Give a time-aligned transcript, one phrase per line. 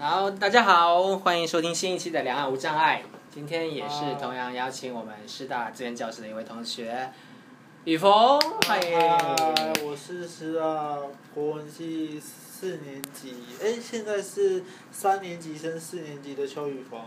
[0.00, 3.02] 好，大家好，欢迎收听新一期的《两岸无障碍》。
[3.34, 7.10] 今天也是同样邀请我们师大资源教室的一位同学，
[7.82, 8.96] 雨峰，欢迎。
[8.96, 10.98] 嗨，我是师大
[11.34, 14.62] 国文系四年级，哎，现在是
[14.92, 17.00] 三年级升四年级的邱雨峰。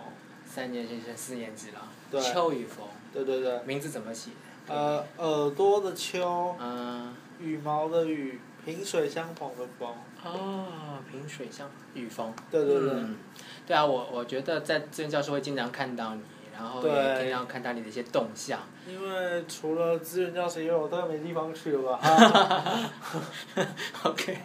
[0.46, 4.32] 三年级升四年级了，对邱雨峰，对对对，名字怎么写？
[4.68, 9.90] 呃，耳朵的邱，嗯，羽毛的羽，萍水相逢的逢。
[10.24, 10.66] 哦，
[11.10, 12.34] 萍水相雨峰。
[12.50, 13.18] 对对对，嗯，
[13.66, 16.22] 对啊，我我觉得在资源教室会经常看到你，
[16.54, 18.60] 然后也对经常看到你的一些动向。
[18.88, 22.92] 因为除了资源教室以外，我都没地方去了吧？
[24.04, 24.38] OK，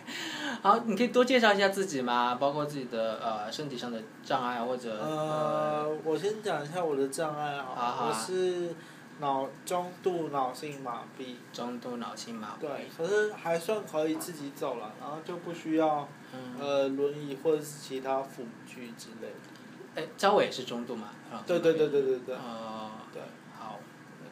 [0.62, 2.36] 好，你可以多介绍一下自己吗？
[2.38, 8.74] 包括自己的呃身体上的障碍或者呃，我先讲一下我的障碍好啊，我是
[9.18, 11.36] 脑中度脑性麻痹。
[11.52, 12.60] 中度脑性麻痹。
[12.60, 20.02] 对，可是还算可以自己走了，然后就不需要嗯，呃轮椅或者是其他辅具之类的。
[20.02, 21.08] 哎，招伟也是中度嘛？
[21.32, 22.34] 啊对对对对对对。
[22.36, 23.22] 哦，对。
[23.58, 23.78] 好，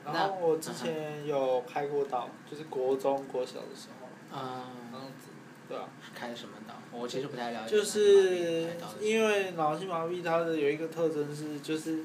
[0.05, 5.29] 然后我之前有开过刀，就是国中、国小的时候，嗯，这样子，
[5.67, 6.75] 对啊，开什么刀？
[6.93, 7.71] 我其实不太了解。
[7.75, 8.69] 就是
[9.01, 12.05] 因为脑性麻痹它的有一个特征是，就是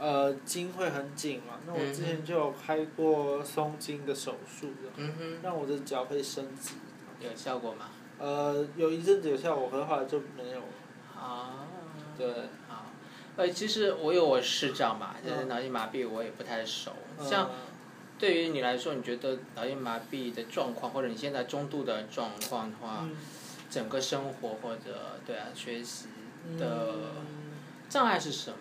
[0.00, 1.60] 呃筋会很紧嘛。
[1.66, 6.74] 那我之前就有开过松筋的手术的，嗯哼，让我的脚可以伸直。
[7.20, 7.90] 有效果吗？
[8.18, 11.20] 呃，有一阵子有效果，后来就没有了。
[11.20, 11.68] 啊，
[12.16, 12.26] 对。
[12.68, 12.88] 啊，
[13.36, 16.92] 呃，其实我有我视障嘛，嗯就是脑性麻痹我也不太熟。
[17.22, 17.50] 像
[18.18, 23.16] 对于你来说，你觉得脑性麻痹的状况，或者你现在中度的状况的话，嗯
[23.68, 26.06] 整个生活或者对啊学习
[26.58, 27.52] 的嗯
[27.88, 28.56] 障碍是什么？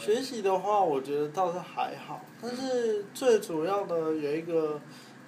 [0.00, 4.80] 学习的话，我觉得倒是还好，但是最主要的有一个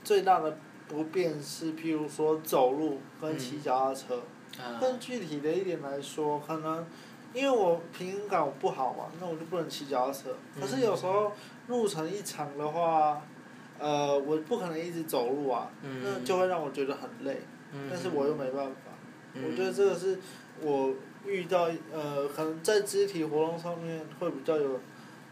[0.02, 0.56] 最大的
[0.88, 4.22] 不便是，譬如说走路跟骑脚踏车。
[4.58, 6.84] 啊，更具体的一点来说，可能
[7.32, 10.36] 因为我平衡感不好嘛，那我就不能骑脚踏车。
[10.60, 11.32] 可是有时候
[11.68, 13.22] 路程一长的话，
[13.78, 17.40] 呃，我不可能一直走路啊，嗯那就会让我觉得很累，
[17.72, 18.92] 嗯但是我又没办法。
[19.34, 20.18] 嗯我觉得这个是
[20.60, 20.92] 我
[21.26, 24.80] 遇到呃，可能在肢体活动上面会比较有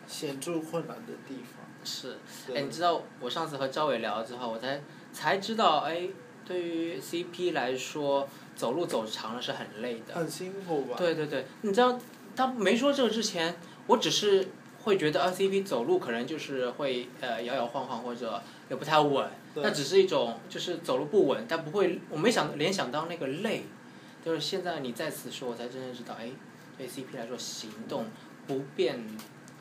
[0.06, 1.64] 显著困难的地方。
[1.84, 2.18] 是，
[2.54, 4.80] 哎，你知道我上次和赵伟聊了之后，我才
[5.12, 6.08] 才知道，哎，
[6.44, 10.14] 对于 CP 来说，走路走长了是很累的。
[10.14, 10.96] 很辛苦吧？
[10.98, 11.98] 对对对，你知道
[12.36, 13.56] 他没说这个之前，
[13.86, 14.48] 我只是
[14.82, 23.64] 会觉得啊，CP 走路可能就是会呃摇摇晃晃或者也不太稳，对那只是一种就是走路不稳，但不会，我没想联想到那个累，
[24.24, 26.30] 就是现在你在此说，我才真正知道，哎，
[26.76, 28.06] 对 CP 来说行动
[28.46, 28.98] 不便，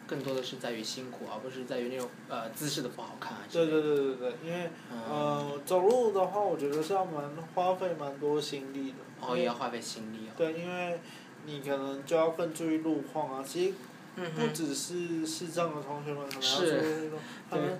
[0.07, 3.67] 更多的是在于辛苦，而不是在于那种呃姿势的不好看啊对。
[3.67, 8.97] 对对对对，因为嗯，呃，走路的话，我觉得是要蛮花费蛮多心力的。
[9.21, 10.31] 哦，也要花费心力哦。
[10.37, 10.99] 对，因为
[11.45, 13.43] 你可能就要更注意路况啊。
[13.45, 13.73] 其实
[14.35, 17.17] 不只是视障的同学们可能要是注意路，
[17.49, 17.79] 他们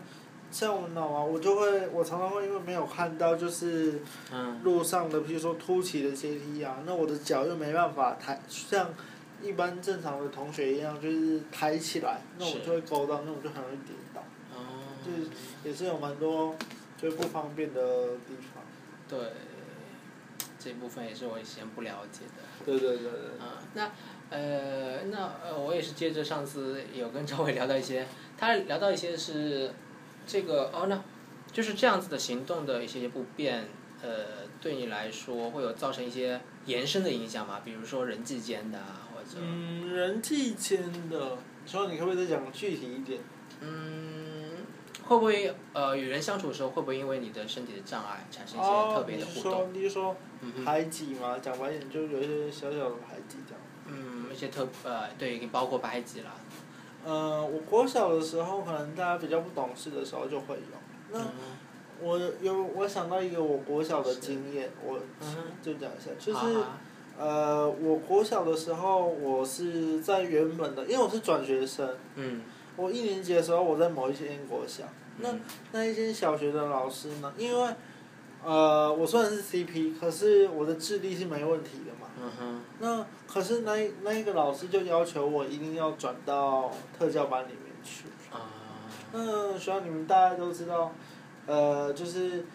[0.52, 4.02] 像我们脑啊，我就会，我常常会因为没有看到就是
[4.32, 8.94] 嗯，路上的，譬如说凸起的阶梯啊，那我的脚又没办法抬，像
[9.42, 14.22] 一般正常的同学一样，就是抬起来，那我就会勾到，那我就很容易跌倒，
[14.54, 15.30] 哦，就是
[15.64, 16.56] 也是有蛮多
[16.98, 17.82] 就不方便的
[18.28, 18.64] 地方。
[19.08, 19.20] 对，
[20.59, 22.66] 这部分也是我以前不了解的。
[22.66, 23.40] 对对对对。
[23.40, 23.92] 啊，那
[24.30, 28.06] 呃，那呃，我也是接着上次有跟赵伟聊到一些，
[28.38, 29.72] 他聊到一些是
[30.29, 31.01] 这个哦，那
[31.51, 33.67] 就是这样子的行动的一些不便，
[34.03, 37.62] 呃，对你来说会有造成一些延伸的影响吗？
[37.66, 41.35] 比如说人际间的啊，或者嗯，人际间的，
[41.66, 43.19] 所以你可不可以再讲具体一点？
[43.62, 44.51] 嗯，
[45.03, 49.73] 会不会呃与人相处的时候，会不会因为你的身体的障碍产生一些特哦，别的互动？
[49.73, 51.40] 你是说嗯哼，排挤嘛？
[51.40, 53.61] 讲白一点，就有一些小小的排挤这样。
[53.88, 56.35] 嗯，一些特呃对，包括排挤啦。
[57.06, 60.78] 呃，我国小的时候，可能大家比较不懂事的时候就会有。
[61.12, 61.26] 那嗯。
[62.02, 64.98] 我有我想到一个我国小的经验，我
[65.62, 66.58] 就讲一下，就是
[67.18, 72.41] 呃，我国小的时候，我是在原本的，因为我是转学生，嗯，
[72.78, 74.85] 我一年级的时候我在某一间国小，
[75.18, 75.41] 那嗯
[75.73, 77.70] 那一间小学的老师呢，因为
[78.46, 82.09] 呃我虽然是 CP，可是我的智力是没问题的嘛。
[82.22, 88.06] 嗯哼，那可是那那一个老师就要求我一定要转到特教班里面去。
[88.32, 88.52] 啊，
[89.14, 90.92] 那学校你们大家都知道，
[91.46, 92.46] 呃，就是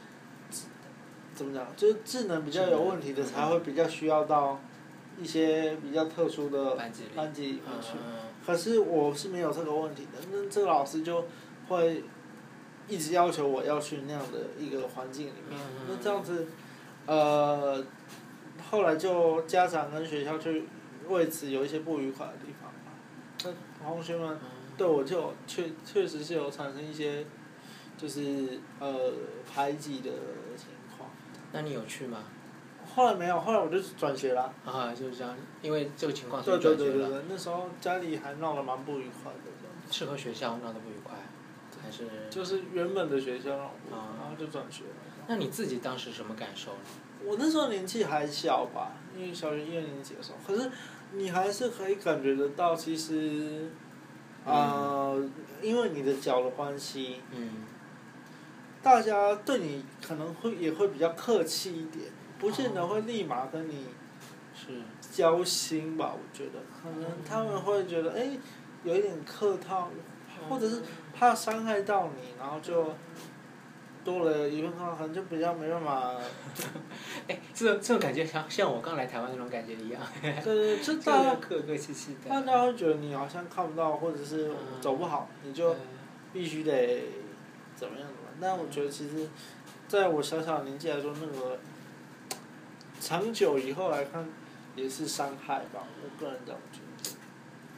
[1.35, 4.61] 怎么讲，就是智能比较有问题的才会比较需要到
[5.21, 7.33] 一些比较特殊的班级里，面
[7.81, 7.93] 去。
[7.95, 8.15] 嗯
[8.47, 11.25] 可是我是没有这个问题的，那这个老师就
[11.67, 12.05] 会
[12.87, 15.59] 一直要求我要去那样的一个环境里面。
[15.59, 16.47] 嗯那这样子，
[17.07, 17.83] 呃，
[18.71, 20.65] 后来就家长跟学校去
[21.09, 22.93] 为此有一些不愉快的地方嘛。
[23.45, 24.41] 那同学们嗯
[24.77, 27.25] 对我就确确实是有产生一些，
[27.97, 29.12] 就是呃
[29.49, 30.11] 排挤的
[30.56, 31.11] 情况。
[31.53, 32.25] 那你有去吗？
[32.95, 34.53] 后来没有，后来我就转学了。
[34.65, 36.93] 啊，就是这样，因为这个情况所对以转学了。
[36.93, 39.51] 对对对对，那时候家里还闹得蛮不愉快的，
[39.91, 41.15] 是和学校闹得不愉快，
[41.83, 42.09] 还是？
[42.31, 44.91] 就是原本的学校闹不愉快啊然后就转学了。
[45.27, 46.79] 那你自己当时什么感受呢？
[47.25, 50.71] 我那时候年纪还小吧，因为小学一二年级的时候，可是
[51.12, 53.71] 你还是可以感觉得到，其实，
[54.44, 55.23] 呃，
[55.62, 57.50] 因为你的脚的关系，嗯，
[58.82, 62.06] 大家对你可能会也会比较客气一点，
[62.38, 63.87] 不见得会立马跟你
[64.55, 66.15] 是，交心吧。
[66.15, 68.38] 我觉得可能他们会觉得，哎、
[68.82, 69.88] 有一点客套，
[70.49, 70.82] 或者是
[71.15, 72.93] 怕伤害到你，然后就
[74.05, 76.15] 多了一份客套，可能就比较没办法。
[77.27, 82.29] 哎，这种这种感觉像像我刚来台湾那种感觉一样，对对，对 大大家家客客气气的。
[82.29, 85.75] 大家会觉得你好像看不到，或者是走不好，你就
[86.33, 87.05] 必须得
[87.75, 88.35] 怎么样怎么样。
[88.41, 89.29] 但我觉得其实，
[89.89, 91.59] 在我小小年纪来说，那个
[93.01, 94.29] 长久以后来看，
[94.77, 95.85] 也是伤害吧。
[96.03, 96.85] 我个人这样觉得。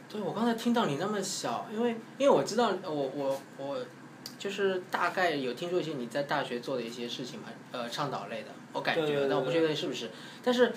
[0.09, 3.77] 对，我刚才听到你那么小，因为因为我知道我我我
[4.37, 10.09] 就是大概有听说一些你在大学做的一些事情嘛，呃，倡导类的，我感觉，对对对但我不确定是不是。
[10.43, 10.71] 但是，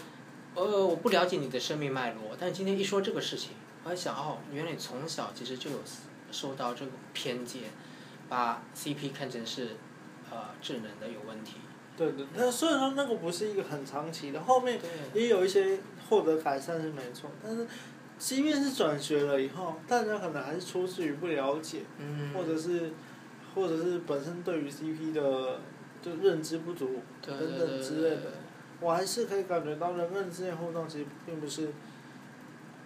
[0.54, 3.50] 呃，我不了解你的生命脉络，但是今天一说这个事情，
[3.84, 5.78] 我还想哦，原来你从小其实就有
[6.32, 7.64] 受到这个偏见，
[8.28, 9.76] 把 CP 看成是
[10.30, 11.56] 呃智能的有问题。
[11.96, 14.80] 对对，但虽然说那个不是一个很长期的，后面。
[15.12, 15.78] 也有一些
[16.08, 17.66] 获得改善是没错，但是
[18.18, 22.32] 即便是转学了以后，大家可能还是出自于不了解，嗯。
[22.32, 22.92] 或者是，
[23.54, 25.60] 或者是本身对于 CP 的
[26.02, 28.22] 就认知不足等等之类的，
[28.80, 31.70] 我还是可以感觉到人跟人之间互动其实并不是，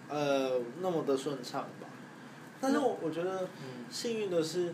[0.09, 1.87] 呃，那么的顺畅吧。
[2.59, 4.73] 但是我我觉得嗯幸运的是，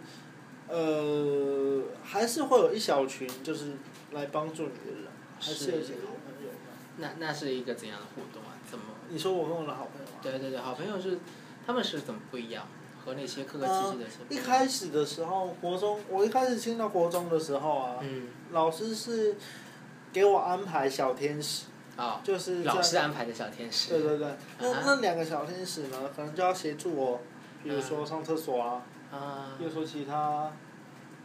[0.67, 3.73] 呃，还是会有一小群就是
[4.11, 5.07] 来帮助你的人，
[5.39, 6.57] 还是有一些好朋友的。
[6.97, 8.57] 那那是一个怎样的互动啊？
[8.69, 8.85] 怎么？
[9.09, 10.19] 你说我跟我的好朋友吗？
[10.21, 11.19] 对对对，好朋友是，
[11.65, 12.65] 他们是怎么不一样？
[13.03, 19.35] 和那些客客气气的一开始的时候，国中我一开始进到国中的时候啊，嗯，老师是
[20.13, 21.65] 给我安排小天使，
[21.97, 23.89] 啊、就是老师安排的小天使。
[23.89, 24.27] 对对对，
[24.59, 27.19] 那啊那两个小天使呢，可能就要协助我，
[27.63, 30.51] 比如说上厕所啊，啊比如说其他，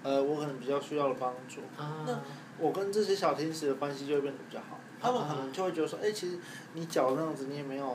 [0.02, 2.18] 呃，我可能比较需要的帮助，啊那
[2.58, 4.78] 我跟这些小天使的关系就会变得比较好。
[4.98, 6.38] 他们可能就会觉得说，哎、其实
[6.72, 7.94] 你脚那样子，你也没有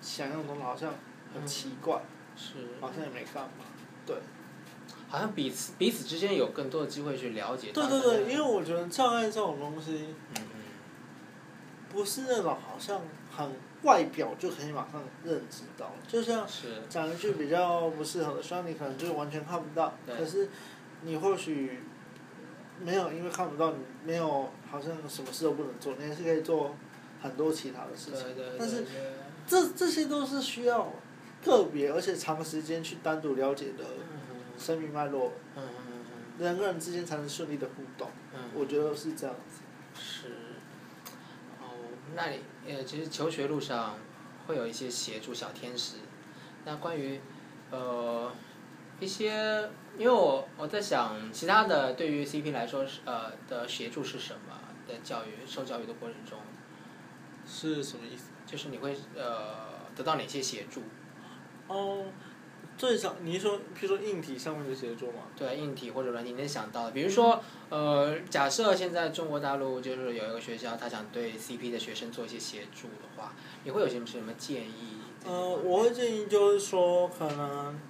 [0.00, 0.94] 想象中的好像
[1.34, 2.00] 很奇怪，
[2.36, 3.64] 是，好像也没干嘛。
[4.06, 4.16] 对，
[5.08, 7.72] 好像彼此彼此之间有更多的机会去了解。
[7.72, 10.62] 对对对，因为我觉得障碍这种东西，嗯嗯
[11.90, 13.00] 不是那种好像
[13.30, 13.50] 很
[13.82, 20.48] 外表就可以马上认知到，就像是讲一句比较不适合的，虽然你可能就完全看不到，可是
[21.02, 21.80] 你或许
[22.80, 26.74] 没有因为看不到，你没有好像什么事都不能做，你还是可以做
[27.20, 28.24] 很多其他的事情。
[28.24, 28.56] 对对对。
[28.58, 28.84] 但是
[29.46, 30.92] 这这些都是需要
[31.44, 36.04] 个别而且长时间去单独了解的嗯生命脉络，嗯嗯
[36.38, 38.10] 人跟人之间才能顺利的互动。
[38.32, 38.50] 嗯嗯。
[38.54, 39.62] 我觉得是这样子。
[39.94, 40.28] 是，
[41.60, 41.76] 哦，
[42.14, 43.96] 那你呃，其实求学路上
[44.46, 45.96] 会有一些协助小天使。
[46.64, 47.20] 那关于
[47.70, 48.32] 呃
[49.00, 49.68] 一些，
[49.98, 54.58] 因为我我在想，其他的对于 CP 来说是呃的协助是什么？
[54.88, 56.38] 在教育受教育的过程中，
[57.46, 58.30] 是什么意思？
[58.46, 60.82] 就是你会呃得到哪些协助？
[61.72, 62.04] 哦，
[62.76, 65.20] 最少你是说，譬如说硬体上面的协作嘛？
[65.36, 73.32] 对，硬体或者软体，你能想到的，比如说，呃，假设现在中国大陆就是有一个学校，他想对 CP 的学生做一些协助的话，
[73.64, 74.98] 你会有些什么建议？
[75.24, 77.80] 呃，我会建议就是说，可能，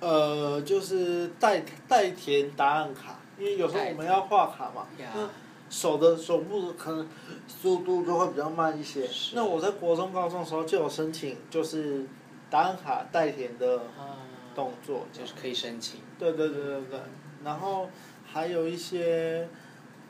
[0.00, 5.28] 呃，就是代代填答案卡，因为有时候我们要画卡嘛，那
[5.70, 7.08] 手的手部可能
[7.46, 9.34] 速度就会比较慢一些是。
[9.36, 12.06] 那我在国中、高中的时候就有申请，就是
[12.50, 14.18] 答案卡代填的啊，
[14.54, 16.00] 动作，就是可以申请。
[16.18, 17.00] 对对对对对，
[17.44, 17.88] 然后
[18.26, 19.48] 还有一些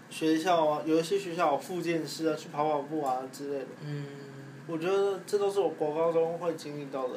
[0.08, 3.66] 学校啊，有一些学校有复健师啊，去跑跑步啊之类的。
[3.84, 4.06] 嗯。
[4.66, 7.14] 我觉得这都是我国高中会经历到的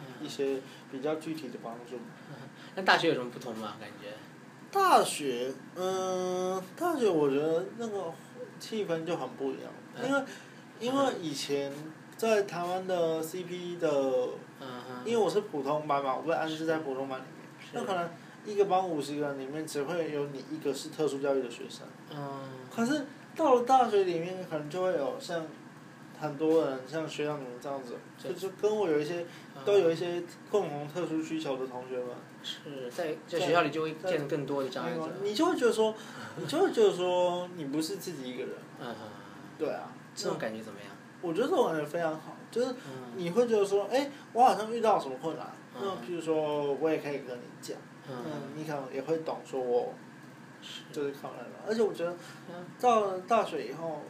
[0.00, 0.58] 嗯一些
[0.90, 1.98] 比较具体的帮助。
[2.74, 3.76] 那大学有什么不同吗？
[3.78, 4.08] 感觉？
[4.70, 8.12] 大学，嗯，大学我觉得那个
[8.58, 9.70] 气氛就很不一样，
[10.02, 10.22] 因为
[10.80, 11.70] 因为以前
[12.16, 14.28] 在台湾的 CP 的。
[15.04, 18.08] 因为我是普通班嘛，我被安置在普通班里面，那可能
[18.44, 21.86] 一个班五十个人里面只会有你一个是特殊教育的学生。
[22.14, 22.40] 嗯。
[22.74, 23.06] 可是
[23.36, 25.46] 到了大学里面，可能就会有像
[26.20, 29.20] 很多人像学长你们这样子，就就跟我有一些
[29.54, 32.06] 啊都有一些共同特殊需求的同学们，
[32.42, 35.08] 是在在学校里就会见更多的障碍者。
[35.22, 35.94] 你就会觉得说，
[36.36, 38.96] 你就会觉得说你不是自己一个人，嗯哼，
[39.58, 40.88] 对啊，这种感觉怎么样？
[41.20, 43.12] 我觉得这种感觉非常好，就是嗯。
[43.16, 45.82] 你会觉得说，哎，我好像遇到什么困难，嗯。
[45.82, 47.76] 那譬如说我也可以跟你讲，
[48.08, 49.92] 嗯，嗯，你可能也会懂说我
[50.92, 52.12] 就是抗难了，而且我觉得
[52.48, 52.64] 嗯。
[52.80, 54.02] 到了大学以后，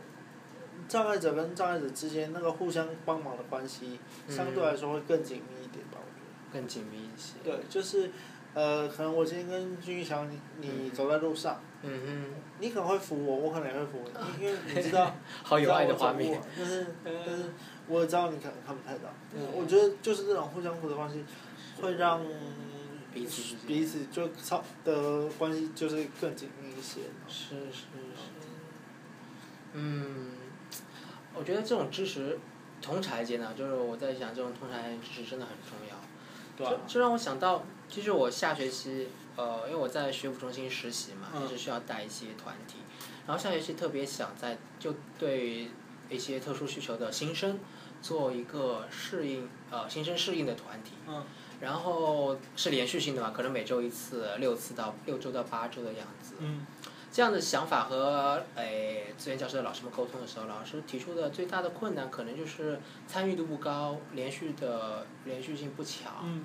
[0.87, 4.35] 障碍者跟障碍者之间那个互相帮忙的关系，嗯。
[4.35, 6.53] 相对来说会更紧密一点吧，我觉得。
[6.53, 7.35] 更紧密一些。
[7.45, 8.11] 对，就是，
[8.55, 12.25] 呃，可能我今天跟君玉强你你走在路上，嗯
[12.61, 14.04] 你可能会扶我，我可能也会扶
[14.38, 15.12] 你，因为你知道，哼，
[15.44, 16.40] 好有爱的画面。
[16.56, 17.52] 但是但是
[17.87, 21.25] 我也知道你可能看不太到，嗯我觉得就是这种互相扶的关系，
[21.80, 22.20] 会让
[23.14, 27.02] 彼此彼此就超的关系就是更紧密一些。
[27.28, 28.28] 是是是。
[29.75, 30.32] 嗯，
[31.35, 32.38] 我觉得这种支持，
[32.82, 35.94] 同才间呢，就是我在想，这种同才间支持真的很重要。
[36.56, 39.08] 对啊这这让我想到，其实我下学期，
[39.38, 42.78] 呃，因为我在学府中心实习嘛，就是需要带一些团体，
[43.25, 45.68] 然后下学期特别想在就对
[46.11, 47.61] 一些特殊需求的新生
[48.02, 50.95] 做一个适应，呃，新生适应的团体。
[51.07, 51.25] 嗯。
[51.61, 56.35] 然后是连续性的嘛，可能每周一次，六次到六周到八周的样子。
[56.40, 56.66] 嗯。
[57.12, 66.12] 这样的想法和诶资源教师的老师们沟通的时候，老师提出的最大的困难可能就是参与度不高，连续的连续性不强。
[66.25, 66.45] 嗯。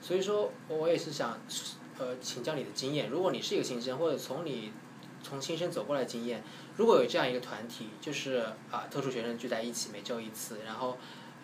[0.00, 1.38] 所以说我也是想，
[1.98, 3.08] 呃，请教你的经验。
[3.08, 4.72] 如果你是一个新生，或者从你
[5.22, 6.42] 从新生走过来的经验，
[6.76, 10.96] 如果有这样一个团体，就是啊、特殊学生聚在一起，每周一次，然后，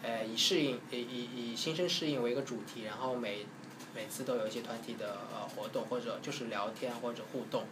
[0.03, 3.47] 呃，以适应以以以新生适应为一个主题，然后每
[3.95, 7.65] 每次都有一些团体的呃活动，或者就是聊天或者互动。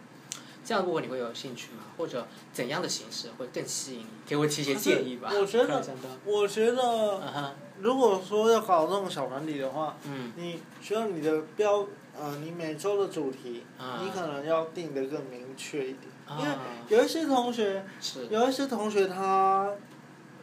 [0.65, 1.83] 这样的部分你会有兴趣吗？
[1.97, 4.05] 或者怎样的形式会更吸引你？
[4.25, 5.29] 给我提一些建议吧。
[5.33, 5.81] 我觉得
[6.25, 11.87] 我觉得，如果说要搞这种小团体的话，嗯你需要你的标，
[12.19, 16.03] 呃，你每周的主题，啊你可能要定得更明确一点，
[16.39, 19.65] 因为啊，有一些同学，是，有一些同学他，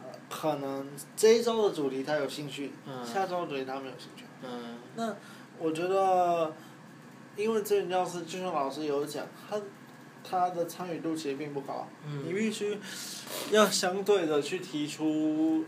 [0.01, 4.23] 呃可能这一周的主题他有兴趣，嗯下周的主题他没有兴趣。
[4.43, 5.13] 嗯那
[5.59, 6.53] 我觉得，
[7.35, 9.59] 因为资源教师就像老师有讲，他
[10.23, 12.79] 他的参与度其实并不高，你嗯必须
[13.51, 15.65] 要相对的去提出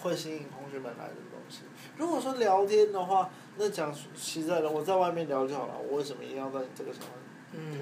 [0.00, 1.62] 会吸引同学们来的东西。
[1.96, 7.10] 如果说聊天的话，那讲实在的，我在外面聊就好了，我为什么一定要在你这个小团
[7.56, 7.78] 嗯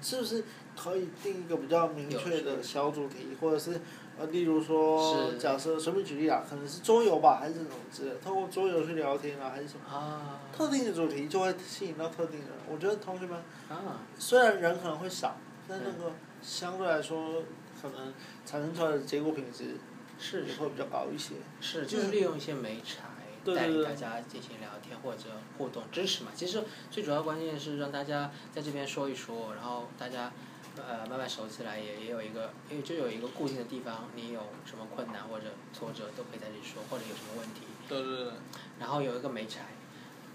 [0.00, 0.44] 是不是
[0.76, 3.80] 可以定一个比较明确的小主题，或者是
[4.16, 12.56] 呃，例如说，是假设随便举例啊，可能是桌游吧，还是什么之类的，透过桌游去聊天啊，还是什么啊特定的主题就会吸引到特定的人。
[12.70, 13.36] 我觉得同学们
[13.68, 17.42] 啊，虽然人可能会少，但那个相对来说，
[17.82, 18.14] 可能
[18.46, 19.78] 产生出来的结果品质
[20.20, 21.34] 是也会比较高一些。
[21.60, 23.07] 是，就是利用一些媒材
[23.54, 25.24] 带领大家进行聊天或者
[25.56, 26.30] 互动支持嘛。
[26.34, 30.32] 其实最主要关键是让大家在这边说一说，然后大家
[30.76, 38.32] 呃慢慢熟起来，也也有一个，因为就有一个固定的地方，你有什么困难或者挫折都可以在这里说，或者有什么问题，对对对。
[38.78, 39.66] 然后有一个媒材。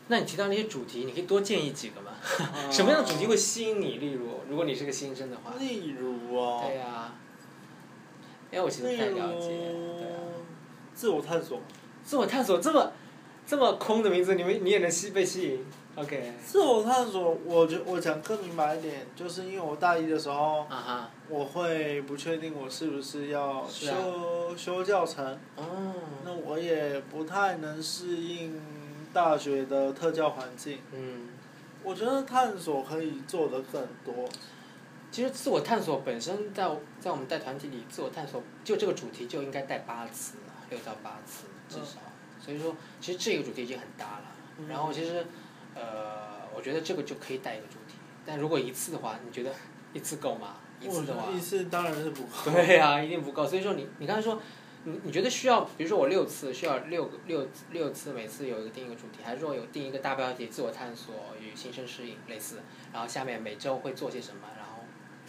[0.10, 2.12] 那你提到那些主题，你可以多建议几个吗？
[2.40, 4.00] 啊 什么样的主题会吸引你？
[4.00, 6.62] 例如，如果你是个新生的话，例如哦。
[6.68, 7.14] 对呀、
[8.52, 10.20] 因为我其实不太了解，对啊。
[10.94, 11.62] 自我探索。
[12.04, 12.92] 自我探索这么
[13.46, 16.34] 这么空的名字，你们你也能吸被吸引？OK。
[16.44, 20.66] 自我探索，我觉我讲更明白一点，就是因为我大一的时候。
[21.30, 25.94] 我会不确定我是不是要修、修教程，哦。
[26.24, 28.62] 那我也不太能适应
[29.12, 30.80] 大学的特教环境。
[30.92, 31.30] 嗯，
[31.84, 34.30] 我觉得探索可以做的更多。
[35.12, 36.70] 其实自我探索本身在
[37.00, 42.00] 在我们带团体里，自我探索就这个主题就应该带八次啊，六到八次至少。
[42.44, 44.26] 所以说，其实这个主题已经很大了。
[44.60, 45.26] 嗯然后其实，
[45.74, 47.96] 呃，我觉得这个就可以带一个主题。
[48.26, 49.52] 但如果一次的话，你觉得
[49.94, 50.58] 一次够吗？
[50.80, 52.52] 一次的话一次当然是不够。
[52.52, 53.48] 对呀、一定不够。
[53.48, 54.40] 所以说你你刚才说，
[54.84, 64.84] 你你觉得需要，比如说我六次需要六个六六次，每次有一个定一个主题，还是说有定一个大标题，自我探索与新生适应类似，然后下面每周会做些什么，然后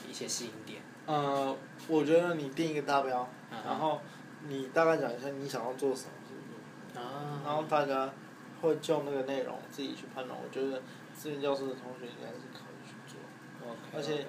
[0.08, 0.82] 一些吸引点。
[1.06, 1.56] 呃，
[1.88, 4.00] 我觉得你定一个大标，嗯然后
[4.48, 6.10] 你大概讲一下你想要做什么，
[6.96, 8.12] 啊，然后大家
[8.60, 10.38] 会就那个内容自己去判断。
[10.38, 10.82] 我觉得
[11.14, 13.20] 资源教师的同学应该是可以去做。
[13.94, 14.26] 而且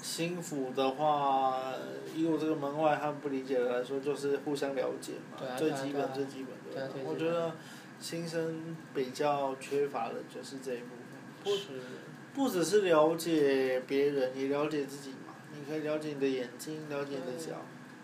[0.00, 1.72] 心辅的话，
[2.14, 6.90] 以我这个门外汉不理解的来说，就是互相了解嘛，啊最基本最基本的。
[7.04, 7.52] 我觉得
[7.98, 11.80] 新生比较缺乏的就是这一部分，不是。
[12.34, 15.34] 不只是了解别人，也了解自己嘛。
[15.52, 17.56] 你可以了解你的眼睛，了解你的脚，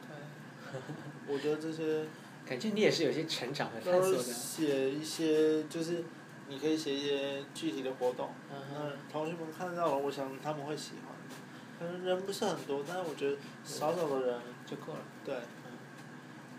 [0.02, 0.80] 对。
[1.32, 2.04] 我觉得这些
[2.46, 4.22] 感觉你也是有些成长和探索的。
[4.22, 6.04] 写一些，就是
[6.48, 11.14] 你可以写一些具体的活动，嗯那哼，同学们看到了，我想他们会喜欢。
[11.78, 15.00] 可能人不是很多，但是我觉得少少的人，就够了。
[15.24, 15.72] 对，嗯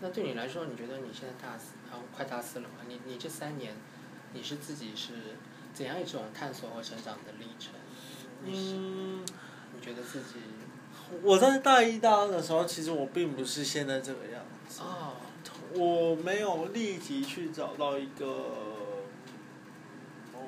[0.00, 2.84] 那对你来说，你觉得你现在大四啊，快大四了嘛？
[2.86, 3.74] 你你这三年，
[4.34, 5.14] 你是自己是
[5.72, 7.72] 怎样一种探索和成长的历程？
[8.44, 9.24] 嗯，
[9.74, 10.34] 你觉得自己
[11.22, 14.82] 我在大一、大二的时候，其实我并不是现在这个样子。
[14.82, 15.14] 哦，
[15.74, 18.26] 我没有立即去找到一个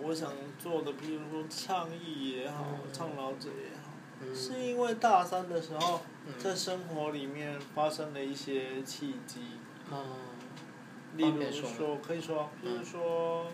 [0.03, 2.93] 我想做的，比如说倡议也好，嗯。
[2.93, 4.35] 倡导者也好，嗯。
[4.35, 6.33] 是因为大三的时候，嗯。
[6.39, 9.41] 在生活里面发生了一些契机，
[9.91, 10.05] 嗯，
[11.17, 13.47] 例如说说，可以说，比如嗯说，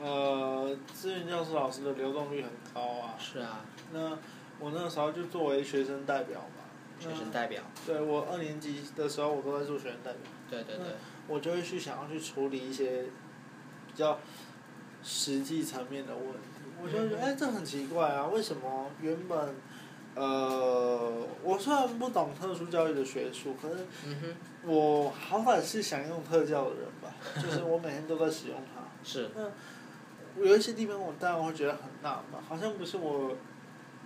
[0.00, 3.14] 呃，资源教师老师的流动率很高啊。
[3.18, 4.18] 是啊，那
[4.60, 6.64] 我那时候就作为学生代表嘛，
[7.00, 10.20] 学生代表，对我二年级的时候，我都在做学生代表。
[10.50, 10.86] 对对对，
[11.26, 13.04] 我就会去想要去处理一些
[13.86, 14.18] 比较
[15.02, 16.38] 实际层面的问题。
[16.82, 19.54] 我就觉得，嗯哎、这很奇怪啊，为什么原本，
[20.14, 23.86] 呃，我虽然不懂特殊教育的学术，可是
[24.64, 28.82] 我好歹是想用特教的人吧， 就是我每天都在使用它。
[29.02, 29.50] 是，那
[30.42, 33.36] 有一些地方我当然会觉得很纳闷，好像不是我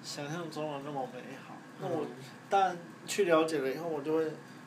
[0.02, 1.54] 想象中的那么美好。
[1.80, 2.09] 那我嗯
[2.50, 2.76] 但
[3.07, 4.25] 去了解了以后，我就会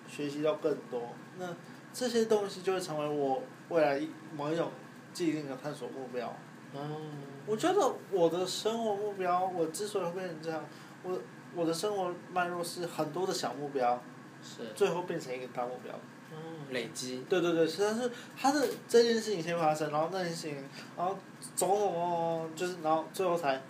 [0.07, 1.13] 学习到更多。
[1.37, 1.55] 那
[1.93, 4.71] 这些东西就会成为我未来一某一种
[5.13, 6.33] 既定的探索目标。
[6.73, 7.11] 嗯，
[7.45, 10.63] 我觉得我的生活目标，我之所以会变成这样，
[11.03, 11.19] 我
[11.53, 14.01] 我的生活脉络是很多的小目标，
[14.41, 15.93] 是，最后变成一个大目标。
[16.33, 20.63] 嗯，累积，对对对，实际上是他的这件事情先发生，然后那件事情，
[20.95, 21.17] 然后
[21.57, 23.61] 种种，就是然后最后才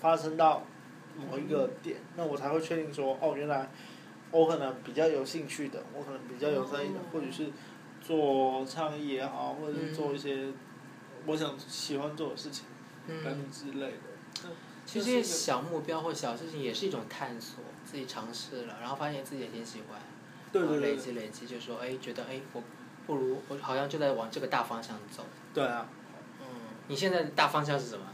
[0.00, 0.60] 发生到
[1.16, 3.70] 某一个点，那我才会确定说，哦，原来
[4.30, 7.48] 我可能比较有兴趣的，我可能比较有在意的，哦或者是
[8.00, 10.48] 做倡议也好，或者是做一些
[11.26, 12.66] 我想喜欢做的事情
[13.06, 14.50] 嗯，等之类的。
[14.86, 20.00] 其实这些小目标或小事情也是一种探索，自己尝试了，然后发现自己也挺喜欢，
[20.52, 22.62] 对然后累对对对，积累积，就说哎，觉得哎，我
[23.06, 25.24] 不如我好像就在往这个大方向走。
[25.54, 25.88] 对啊。
[26.40, 26.46] 嗯，
[26.88, 28.04] 你现在的大方向是什么？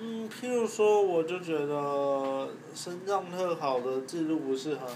[0.00, 4.86] 嗯，譬如说，我就觉得身上特好的制度不是很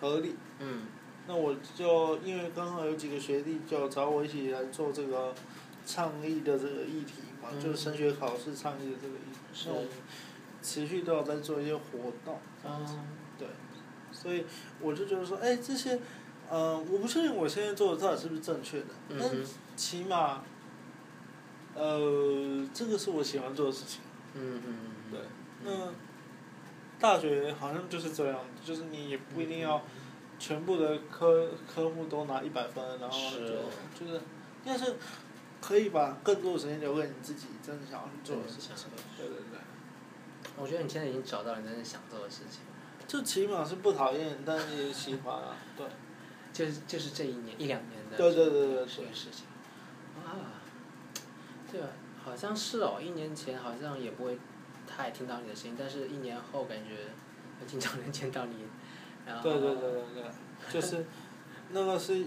[0.00, 0.36] 合理。
[0.58, 0.82] 嗯。
[1.26, 5.34] 那我就因为刚好有几个学弟就找我一起来做这个
[5.84, 7.60] 倡议的这个议题嘛，嗯。
[7.60, 9.38] 就是升学考试倡议的这个议题。
[9.52, 9.68] 是。
[9.68, 9.88] 那我们
[10.62, 13.06] 持续都有在做一些活动，嗯。
[14.10, 14.44] 所以
[14.80, 16.00] 我就觉得说，哎、这些，
[16.50, 19.44] 呃，我不确定我现在做的到底是不是正确的，但嗯哼。
[19.76, 20.42] 起码，
[21.74, 24.00] 呃，这个是我喜欢做的事情。
[24.34, 24.74] 嗯嗯。
[25.12, 25.20] 对，
[25.62, 25.92] 那
[26.98, 29.82] 大学好像就是这样，就是你也不一定要
[30.38, 33.60] 全部的科科目都拿一百分，然后是
[33.98, 34.20] 就就是，
[34.64, 34.96] 但是
[35.60, 38.70] 可以把更多的时间留给你自己真的想要去做的事情。
[39.16, 39.60] 对对对，
[40.56, 42.62] 我觉得你现在已经找到了你真正想做的事情，
[43.06, 45.56] 就起码是不讨厌，但是也喜欢啊。
[45.76, 45.86] 对，
[46.52, 49.46] 就是就是这一年一两年的对对对对对这个事情。
[50.24, 50.60] 啊，
[51.70, 51.88] 对啊，
[52.24, 54.38] 好像是哦，一年前好像也不会
[54.88, 57.08] 太听到你的声音，但是一年后感觉
[57.60, 58.64] 我经常能见到你，
[59.26, 61.04] 然后对对对对对，就是
[61.70, 62.24] 那个是，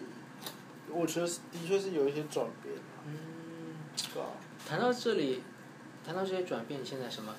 [0.89, 3.03] 我觉得是的确是有一些转变啊。
[3.07, 3.75] 嗯，
[4.13, 4.29] 对啊
[4.67, 5.41] 谈到这里，
[6.05, 7.33] 谈到这些转变，你现在什么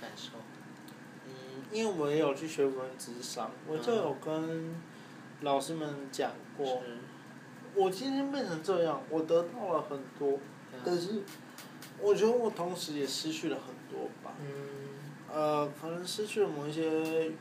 [0.00, 0.32] 感受？
[1.26, 1.32] 嗯，
[1.72, 4.74] 因为我也有去学文职商，我就有跟
[5.40, 6.98] 老师们讲过，是
[7.74, 10.38] 我今天变成这样，我得到了很多，
[10.84, 11.22] 但是
[12.00, 14.34] 我觉得我同时也失去了很多吧。
[14.40, 14.46] 嗯
[15.32, 17.32] 呃，可能失去了某一些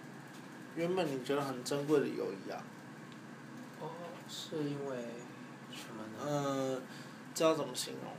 [0.76, 2.64] 原本你觉得很珍贵的友谊啊。
[3.80, 3.90] 哦，
[4.28, 4.98] 是因为
[5.72, 6.26] 什么呢？
[6.26, 6.82] 呃，
[7.34, 8.12] 知道怎么形容？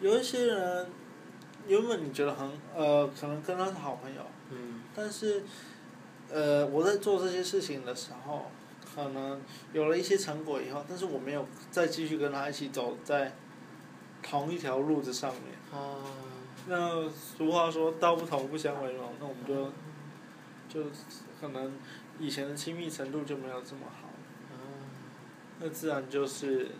[0.00, 0.88] 有一些人
[1.68, 5.42] 原本你觉得很呃，可能跟他是好朋友，嗯但是，
[6.30, 8.50] 呃，我在做这些事情的时候，
[8.94, 9.40] 可能
[9.72, 13.32] 有了一些成果以后，但是我没有再继续跟他一起走在
[14.22, 15.42] 同一条路子上面。
[15.72, 16.02] 哦，
[16.66, 19.70] 那俗话说“道不同不相为谋”，那我们就
[20.68, 20.90] 就
[21.40, 21.72] 可能
[22.18, 24.08] 以前的亲密程度就没有这么好，
[24.52, 24.56] 哦
[25.60, 26.70] 那自然就是，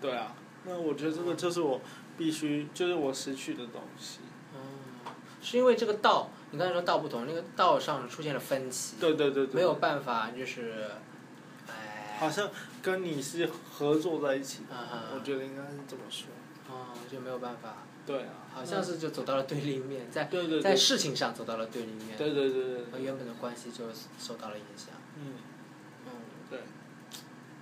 [0.00, 0.34] 对啊。
[0.64, 1.80] 那我觉得这个就是我
[2.16, 4.20] 必须，就是我失去的东西。
[4.54, 9.56] 哦，是因为这个道，你刚才说道不同，那个道上出现了分歧，对对对对。
[9.56, 10.90] 没有办法，就是，
[11.68, 12.48] 哎，好像
[12.80, 16.28] 跟你是合作在一起的，啊我觉得应该是这么说。
[16.70, 23.84] 哦，就没有办法，对啊，好像是就走到了对立面，在对对对在事情上走到了对立面，对对对对对，和原本的关系就
[24.18, 24.94] 受到了影响。
[25.18, 25.34] 嗯，
[26.06, 26.10] 嗯，
[26.50, 26.60] 对，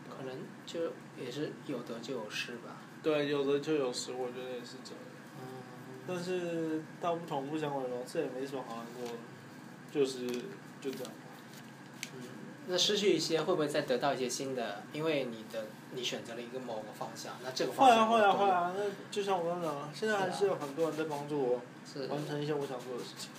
[0.08, 2.80] 可可能就也是有得就有失吧。
[3.02, 5.00] 对，有得就有失，我觉得也是这样。
[5.40, 5.44] 嗯，
[6.06, 9.18] 但是道不同不相为谋，这也没什么好难过的，
[9.92, 10.26] 就是
[10.80, 11.12] 就这样。
[12.66, 14.82] 嗯，那失去一些会不会再得到一些新的？
[14.92, 23.30] 因为你的你选择了一个某个方向，那这个方向会啊会啊对会啊，那就像我刚刚讲的，现在还是有很多人在帮助我是完成一些我想做的事情。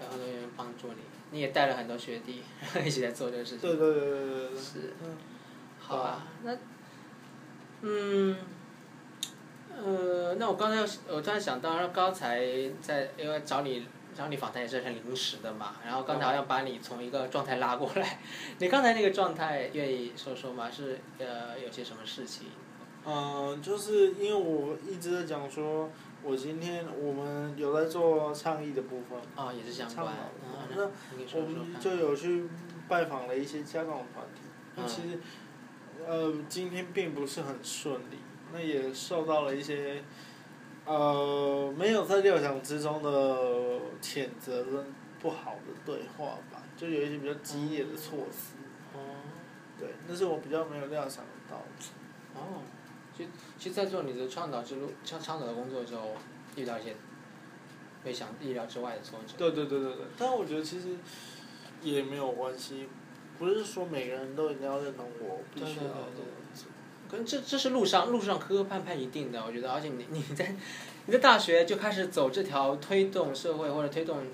[0.00, 0.96] 有很多人帮助你，
[1.30, 2.42] 你也带了很多学弟
[2.84, 3.60] 一起在做这个事情。
[3.60, 4.58] 对对对对对对。
[4.58, 5.16] 是，嗯，
[5.78, 6.56] 好啊，那，
[7.82, 8.36] 嗯，
[9.70, 12.44] 呃，那我刚才我突然想到，刚才
[12.80, 18.18] 在因为找你找你访谈也是很临时的嘛，然后刚才好像把你从一个状态拉过来，
[18.58, 20.70] 你刚才那个状态愿意说说吗？
[20.70, 22.46] 是呃有些什么事情？
[23.04, 25.90] 嗯，就是因为我一直在讲说，
[26.22, 30.82] 我今天我们有在做倡议的部分，哦，也是相倡关导，嗯，那
[31.40, 31.80] 我们。
[31.80, 32.44] 就有去
[32.88, 34.42] 拜访了一些家长团体。
[34.76, 35.18] 那嗯其实，
[36.06, 38.18] 呃，今天并不是很顺利，
[38.52, 40.04] 那也受到了一些，
[40.84, 43.10] 呃，没有在料想之中的
[44.00, 44.84] 谴责跟
[45.20, 48.56] 不好的对话吧，就有一些比较激烈的措辞。
[48.94, 48.98] 哦
[49.78, 52.40] 对，那是我比较没有料想到的。
[52.40, 52.62] 哦，
[53.16, 56.14] 其实其实，在做你的倡导之路、倡倡导的工作的时候，
[56.56, 56.94] 遇到一些
[58.04, 59.34] 没想意料之外的挫折。
[59.36, 60.96] 对对对对对，但我觉得其实
[61.80, 62.88] 也没有关系，
[63.38, 66.64] 不是说每个人都一定要认同我，必须要对对对这样子。
[67.12, 70.56] 可能这这是路上路上磕磕绊绊一定的，我觉得，而且你你在
[71.04, 74.24] 你在大学就开始走这条推动社会或者推动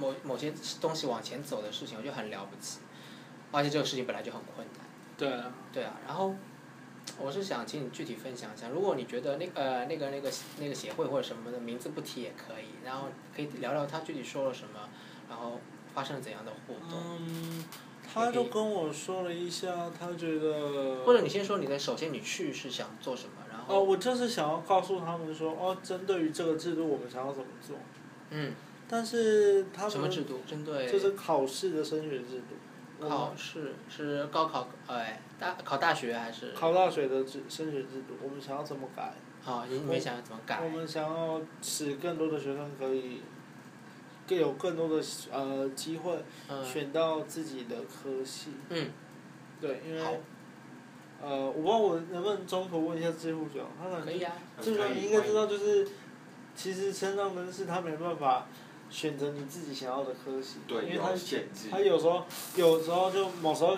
[0.00, 2.80] 某某些东西往前走的事情，我觉得很了不起，
[3.52, 4.84] 而且这个事情本来就很困难。
[5.16, 6.34] 对啊，对啊，然后
[7.20, 14.88] 我是想请你具体分享一下，如果你觉得那呃那个那个那个协会或者什么的名字不提也可以，然后可以聊聊他具体说了什么，
[15.28, 15.60] 然后
[15.94, 17.64] 发生了怎样的互动，嗯，
[18.14, 21.04] 他就跟我说了一下，他觉得。
[21.04, 27.76] 或者你先说你的，首先你去是想做什么，然后哦，我就是想要告诉他们说，哦，针对于这个制度，我们想要怎么做。
[28.30, 28.52] 嗯，
[28.88, 30.40] 但是他们什么制度？
[30.46, 32.54] 针对就是考试的升学制度。
[33.00, 36.52] 考试是高考，哎，大考大学还是？
[36.52, 39.12] 考大学的制升学制度，我们想要怎么改？
[39.42, 40.68] 好，你你们想要怎么改我？
[40.70, 43.20] 们想要使更多的学生可以
[44.26, 48.52] 更有更多的呃机会嗯选到自己的科系。
[48.68, 48.90] 嗯，
[49.60, 50.02] 对，因为
[51.22, 54.32] 呃，我不知道我能不能中途问一下支付长，他可以啊。
[54.60, 55.88] 支付长你应该知道，就是
[56.54, 58.46] 其实身上人是他没办法
[58.90, 61.68] 选择你自己想要的科系，因，为他有限制。
[61.70, 62.24] 他有时候
[62.56, 63.76] 有时候就某时候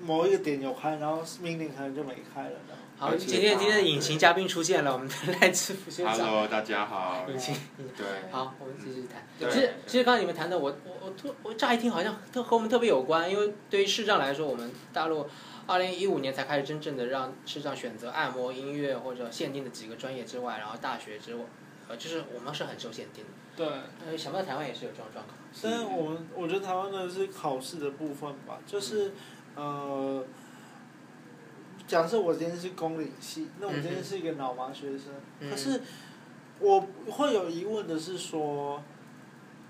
[0.00, 2.56] 某一个点有开，然后命令可能就没开了。
[3.00, 6.18] 好，今天今天的隐形嘉宾出现了，我们的赖志福学长。
[6.18, 7.24] Hello，大家好。
[7.28, 7.54] 隐形。
[7.96, 9.22] 对，好，我们继续谈。
[9.38, 15.24] 对其实其实刚才你们谈的，我我我突我乍一听好像特和我们特别有关，因为对于视障来说，我们大陆
[15.68, 21.42] 二零一五年才开始真正的让视障选择按摩、音乐或者限定的几个专业之外，然后大学之外，
[21.86, 23.30] 呃，就是我们是很受限定的。
[23.56, 23.66] 对。
[24.04, 25.36] 呃，想不到台湾也是有这种状况。
[25.62, 29.12] 但是我们我觉得台湾的是考试的部分吧，就是
[29.54, 30.24] 呃，
[31.88, 35.80] 假设我今天是公领系，那我今天是一个脑麻学生，嗯可是
[36.60, 38.80] 我会有疑问的是说，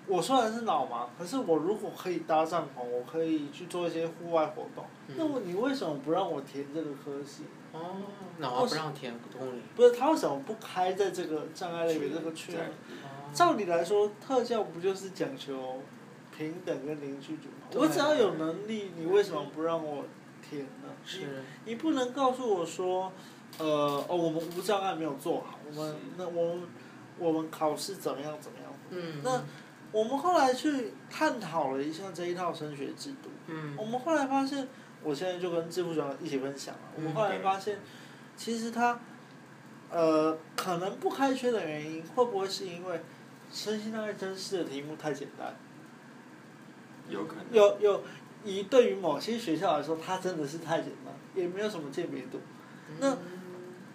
[0.09, 7.45] 我虽然是脑麻，可是我如果可以搭帐篷，我可以去做一些户外活动，嗯那么你为什么不让我填这个科系？
[7.73, 7.97] 哦，
[8.39, 9.15] 那我不让填。
[9.77, 12.59] 不是他为什么不开在这个障碍类别这个区呢？
[13.33, 15.81] 照理来说，特教不就是讲求
[16.37, 17.69] 平等跟零居住吗？
[17.75, 20.03] 我只要有能力，你为什么不让我
[20.49, 20.89] 填呢？
[21.05, 21.43] 是。
[21.65, 23.13] 你不能告诉我说，
[23.59, 23.67] 呃，
[24.09, 26.63] 哦，我们无障碍没有做好，我们那我们
[27.19, 28.73] 我们考试怎么样怎么样？
[28.91, 29.21] 嗯。
[29.23, 29.43] 那
[29.91, 33.75] 我们后来去探讨了一下这一套升学制度，嗯。
[33.77, 34.67] 我们后来发现，
[35.03, 36.81] 我现在就跟支付长一起分享了。
[36.97, 37.79] 我们后来发现，
[38.37, 38.99] 其实他，
[39.91, 43.01] 呃，可能不开缺的原因，会不会是因为
[43.51, 45.55] 身心障碍真试的题目太简单？
[47.09, 47.45] 有可能。
[47.53, 48.03] 有有，
[48.45, 52.41] 以对于某些学校来说，它真的是太简单，也没有什么鉴别度。
[53.01, 53.17] 那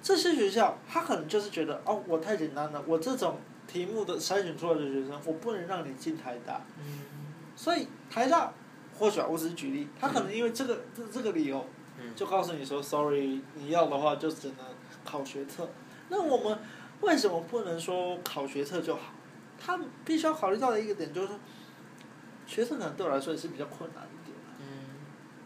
[0.01, 6.61] 这些学校，他可能就是觉得，哦，我太简单了，我这种题目的筛选出来的学生，我不能让你进台大。
[6.77, 6.99] 嗯。
[7.55, 8.51] 所以台大，
[8.97, 11.65] 或许啊，我只是举例，他可能因为这个这这个理由，
[12.01, 14.57] 嗯就告诉你说，sorry，你要的话就只能
[15.05, 15.69] 考学测。
[16.09, 16.59] 那我们
[17.01, 19.13] 为什么不能说考学测就好？
[19.57, 21.39] 他们必须要考虑到的一个点就是说，
[22.45, 24.09] 学测可能对我来说也是比较困难的。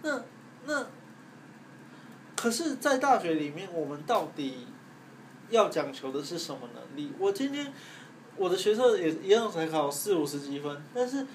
[0.03, 0.23] 嗯。
[0.65, 0.87] 那那，
[2.35, 4.67] 可是，在大学里面，我们到底
[5.49, 7.11] 要讲求的是什么能力？
[7.17, 7.71] 我今天
[8.35, 11.25] 我的学测也一样才考四五十几分，但是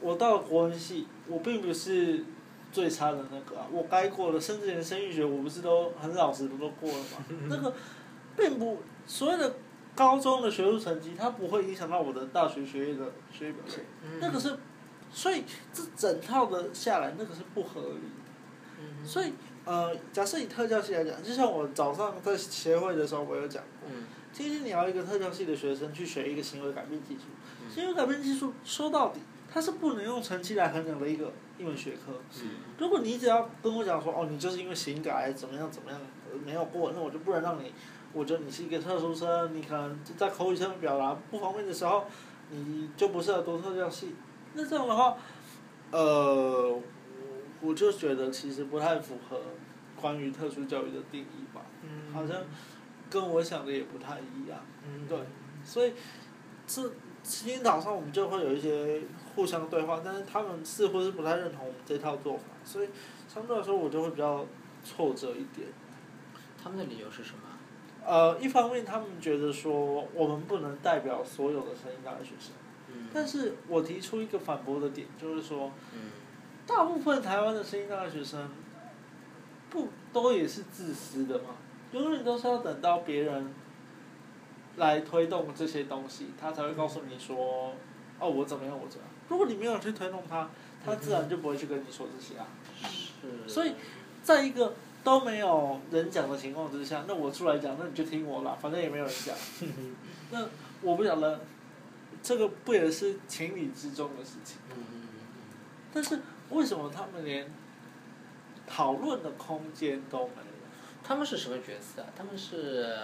[0.00, 2.24] 我到了国文系，我并不是
[2.72, 7.24] 最差的那个啊，我该过的，甚至连生育学我不是都很老实的都过了吗？
[7.48, 7.72] 那个
[8.36, 9.54] 并不所谓的
[9.94, 13.84] 高中的学术成绩，它不会影响到我的大学学业的学业表现，
[14.20, 14.56] 那个是，
[15.12, 18.20] 所以这整套的下来，那个是不合理的。
[18.82, 19.32] 嗯所以
[19.64, 27.24] 呃，假设以特教系来讲，就像我早上在协会的时候，我有讲过，嗯今天你要一个特教系的学生去学一个行为改变技术，
[27.62, 29.20] 嗯行为改变技术说到底，
[29.52, 32.12] 它是不能用成绩来衡量的一个一门学科。
[32.78, 37.72] 如果你只要跟我讲说，哦，你就是因为行改怎么样怎么样呃没有过，那我就不能让你，
[38.12, 42.04] 我觉得你是一个特殊生，你可能在口语上面表达不方便的时候，
[42.50, 44.14] 你就不适合读特教系。
[44.54, 45.16] 那这种的话，
[45.90, 46.82] 呃，我
[47.60, 49.40] 我就觉得其实不太符合
[50.00, 52.42] 关于特殊教育的定义吧，嗯好像
[53.08, 54.58] 跟我想的也不太一样。
[54.86, 55.18] 嗯对
[55.64, 55.92] 所以
[56.66, 56.82] 这
[57.22, 59.02] 今天早上我们就会有一些
[59.34, 62.88] 互相对话，但是他们似乎是不太认同我们这套做法，所以
[63.28, 64.46] 相对来说我就会比较
[64.84, 65.68] 挫折一点。
[66.62, 67.40] 他们的理由是什么？
[68.02, 72.52] 呃，一方面他们觉得说我们不能代表所有的声音大的学生，
[72.94, 76.10] 嗯但是我提出一个反驳的点，就是说嗯
[76.66, 78.48] 大部分台湾的声音大学生，
[79.68, 81.56] 不都也是自私的吗？
[81.92, 83.52] 永远都是要等到别人
[84.76, 87.74] 来推动这些东西，他才会告诉你说，
[88.20, 89.14] 哦，我怎么样，我怎么样。
[89.28, 90.48] 如果你没有去推动他，
[90.84, 92.46] 他自然就不会去跟你说这些啊。
[92.82, 93.72] 是所以
[94.22, 94.72] 在一个
[95.02, 99.36] 都没有人讲的情况之下，那我出来讲，那你就听我啦，反正也没有人讲。
[100.30, 100.46] 那
[100.82, 101.40] 我不晓得，
[102.22, 104.56] 这个不也是情理之中的事情？
[104.70, 105.08] 嗯嗯
[105.92, 107.50] 但是为什么他们连
[108.66, 110.50] 讨论的空间都没有？
[111.02, 112.08] 他们是什么角色啊？
[112.16, 112.94] 他们是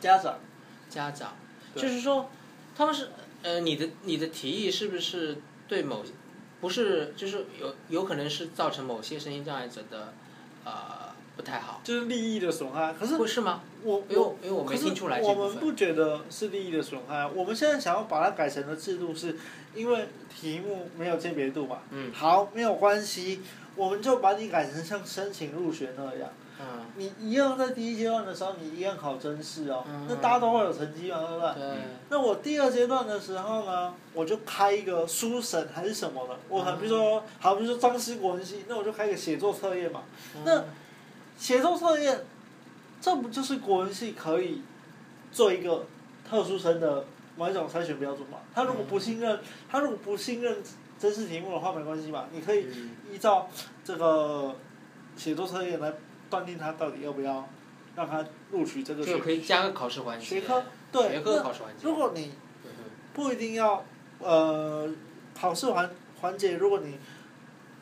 [0.00, 0.38] 家长
[0.88, 1.34] 家长，
[1.74, 2.30] 对就是说，
[2.76, 3.10] 他们是
[3.42, 6.04] 呃，你的你的提议是不是对某
[6.60, 10.12] 不是就是有有可能是造成某些身心障碍者的
[10.64, 11.80] 呃不太好？
[11.82, 13.62] 就是利益的损害，可是不是吗？
[13.86, 15.34] 我因为我因为我没听出来我。
[15.34, 17.30] 们不觉得是利益的损害啊。
[17.34, 19.36] 我们现在想要把它改成的制度是，
[19.74, 21.78] 因为题目没有鉴别度嘛。
[21.90, 23.40] 嗯好，没有关系，
[23.76, 26.28] 我们就把你改成像申请入学那样。
[26.58, 31.54] 嗯，你一样在第一阶段的时候，你一样考真试哦，嗯那大家都会有成绩嘛，对不对？
[31.54, 40.04] 对，那我第二阶段的时候呢，我就开一个书审还是什么的，我很比如说，好，比如说张思国文系，那我就开个写作测验嘛。
[40.46, 40.64] 那
[41.38, 42.24] 写作测验，
[43.00, 44.62] 这不就是国文系可以
[45.30, 45.86] 做一个
[46.28, 47.04] 特殊生的
[47.36, 48.38] 某一种筛选标准嘛？
[48.54, 50.58] 他如果不信任，他如果不信任
[50.98, 53.48] 真实题目的话，没关系嘛，你可以嗯依照
[53.84, 54.56] 这个
[55.16, 55.92] 写作测验来
[56.30, 57.48] 断定他到底要不要
[57.94, 60.24] 让他录取这个学就可以加个考试环节。
[60.24, 60.62] 学科。
[60.90, 61.86] 对，学科那考试环节。
[61.86, 62.32] 如果你
[62.64, 62.70] 嗯
[63.12, 63.84] 不一定要
[64.20, 64.88] 呃
[65.38, 66.96] 考试环环节，如果你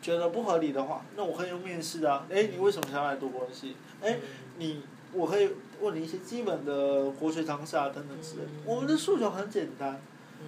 [0.02, 2.26] 觉得不合理的话，那我可以用面试啊。
[2.28, 3.76] 哎，你为什么想要来读国文系？
[4.02, 4.18] 哎，
[4.58, 4.82] 你
[5.14, 5.50] 我可以
[5.80, 8.50] 问你一些基本的国学常识啊等等之类的。
[8.64, 10.00] 我们的诉求很简单。
[10.40, 10.46] 嗯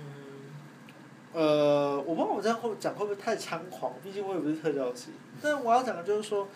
[1.33, 5.11] 呃，我不知道我这样会讲会不会太猖狂，毕竟我也不是特教系。
[5.43, 6.49] 但我要讲的就是说，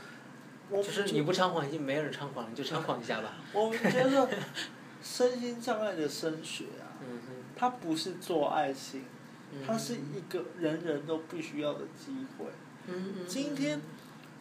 [0.71, 3.35] 我们就是你不猖狂，已经没人猖狂了，你就猖狂一下吧。
[3.53, 4.29] 我们觉得
[5.03, 7.21] 身心障碍的升学啊，嗯
[7.55, 9.05] 它不是做爱心。
[9.53, 12.47] 嗯它是一个人人都必须要的机会。
[13.27, 13.81] 今天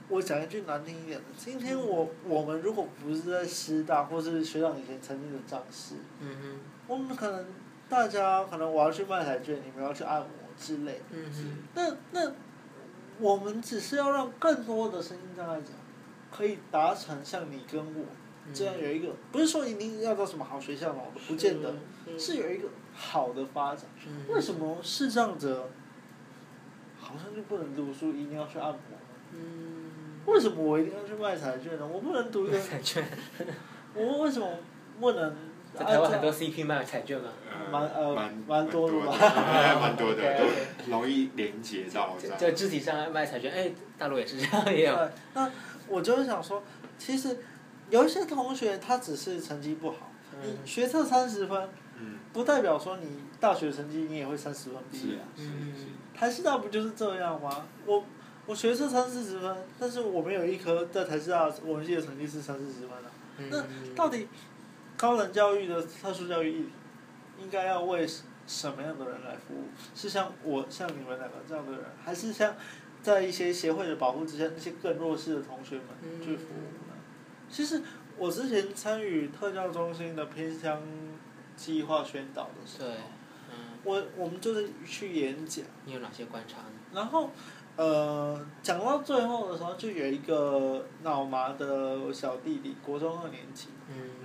[0.09, 6.59] 我讲一句难听一点的，今天我我们如果不是在师大或是学长以前曾经的讲师，嗯哼。
[6.87, 7.45] 我们可能
[7.87, 11.03] 大家可能我要去卖彩券，你们要去按摩之类的。
[11.11, 11.57] 嗯哼。
[11.75, 12.31] 那那
[13.19, 15.67] 我们只是要让更多的身心障碍者
[16.31, 18.05] 可以达成像你跟我
[18.51, 21.71] 这样有一个，不是说一定要到什么好学校嘛，不见得，
[22.17, 23.85] 是有一个好的发展。
[24.07, 25.69] 嗯为什么视障者
[26.99, 28.79] 好像就不能读书，一定要去按摩
[30.25, 31.87] 为什么我一定要去卖彩券呢？
[31.87, 33.03] 我不能读一个，彩券，
[33.93, 34.47] 我为什么
[34.99, 35.35] 不能？
[35.71, 37.29] 在台湾很多 CP 卖彩券嘛，
[37.71, 40.43] 蛮呃蛮蛮多的吧哎蛮多的都
[40.89, 42.39] 容易连接到这就样。
[42.39, 44.95] 就肢体上卖彩券，哎，大陆也是这样，也有。
[44.95, 45.51] 对，那
[45.87, 46.63] 我就是想说，
[46.97, 47.37] 其实
[47.91, 50.11] 有一些同学他只是成绩不好，
[50.43, 55.25] 你嗯学测三十分，嗯，不代表说你大学成绩你也会三十分毕是业啊。
[55.37, 55.43] 是，
[56.17, 57.67] 台师大不就是这样吗？
[57.85, 58.03] 我
[58.49, 63.11] 我学测三四十分，但是我没有一科在台师大文系的成绩是三四十分啊。
[63.51, 64.27] 那嗯到底
[64.97, 66.71] 高等教育的特殊教育应
[67.43, 68.07] 应该要为
[68.47, 69.65] 什么样的人来服务？
[69.93, 72.55] 是像我像你们两个这样的人，还是像
[73.03, 75.85] 在一些协会的保护之下那些更弱势的同学们
[76.19, 76.95] 去服务呢？
[77.51, 77.83] 其实
[78.17, 80.81] 我之前参与特教中心的偏乡
[81.55, 82.89] 计划宣导的时候
[83.83, 85.63] 我我们就是去演讲。
[85.85, 86.65] 你有哪些观察呢？
[86.91, 87.31] 然后，
[87.79, 93.69] 呃，讲到最后的时候，就有一个脑麻的小弟弟，国中二年级，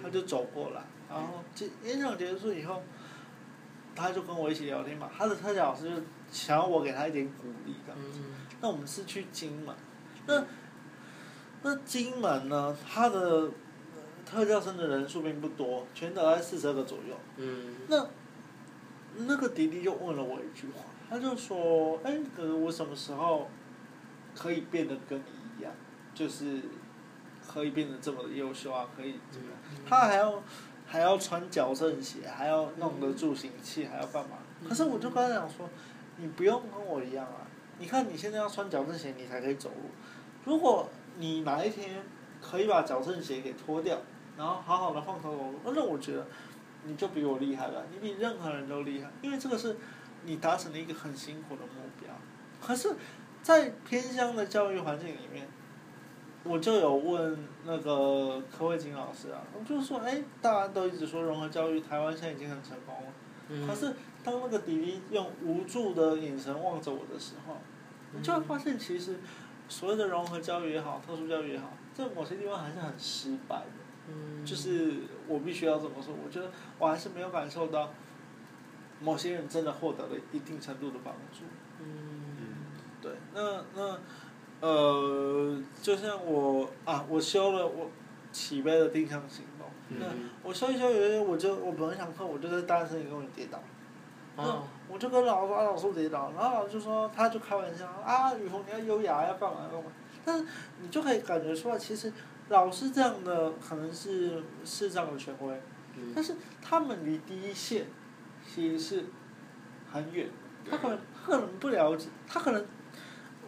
[0.02, 2.82] 他嗯，就走过来，然后结演讲结束以后，
[3.94, 5.08] 他就跟我一起聊天嘛。
[5.16, 7.94] 他的特教老师就想要我给他一点鼓励的。
[7.96, 9.72] 嗯那我们是去金门，
[10.26, 10.44] 那
[11.62, 13.52] 那金门呢，他的呃
[14.26, 17.14] 特教生的人数并不多，全岛在四十二个左右。
[17.36, 18.04] 嗯那
[19.16, 20.82] 那个弟弟就问了我一句话，
[21.14, 22.18] 他就说：“哎、
[22.60, 23.48] 我什么时候
[24.34, 25.24] 可以变得跟你
[25.56, 25.72] 一样，
[26.12, 26.60] 就是
[27.46, 28.88] 可以变得这么的优秀啊？
[28.96, 29.56] 可以怎么样？
[29.70, 30.42] 嗯他还要
[30.84, 34.38] 还要穿矫正鞋，还要弄个助行器，还要干嘛？
[34.60, 35.70] 嗯可是我就跟他讲说，
[36.16, 37.46] 你不用跟我一样啊！
[37.78, 39.90] 你看你现在要穿矫正鞋，你才可以走路。
[40.44, 42.02] 如果你哪一天
[42.42, 44.00] 可以把矫正鞋给脱掉，
[44.36, 46.26] 然后好好的放头走路，那我觉得
[46.82, 49.76] 你就比我厉害了，你比任何人都厉害，因为这个是
[50.24, 52.10] 你达成了一个很辛苦的目标。
[52.60, 52.94] 可是，
[53.42, 55.46] 在偏乡的教育环境里面，
[56.42, 63.12] 我就有问那个柯慧金老师啊，我就说，哎，大家都一直说融合教育，台湾现在已经很成功了。
[63.48, 67.58] 嗯可是当那个弟弟用无助的眼神望着我的时候，
[68.12, 69.18] 你就会发现，其实
[69.68, 73.84] 所谓的融合教育也好，特殊教育也好，在某些地方还是很失败的。
[74.08, 74.94] 嗯就是
[75.26, 77.90] 我必须要这么说，我觉得我还是没有感受到
[79.04, 81.44] 某些人真的获得了一定程度的帮助。
[81.78, 82.56] 嗯
[83.02, 83.98] 对，那那
[84.60, 87.90] 呃，就像我啊，我修了我
[88.32, 89.68] 起飞的定向行动，
[90.00, 93.60] 那嗯我修一修，有一天我就我本来想课，我就在大声里跟我跌倒。
[94.36, 99.90] 哦我就跟老师说，啊，老师我跌倒，然后老师就说，他就开玩笑，啊，雨虹你要优雅，要干嘛干嘛。
[100.24, 100.44] 但是
[100.80, 102.12] 你就可以感觉出来，其实
[102.48, 105.60] 老师这样的可能是是这样的权威，
[105.96, 107.86] 嗯但是他们离第一线
[108.54, 109.04] 其实是
[109.90, 110.28] 很远，
[110.70, 112.64] 他可能他可能不了解，他可能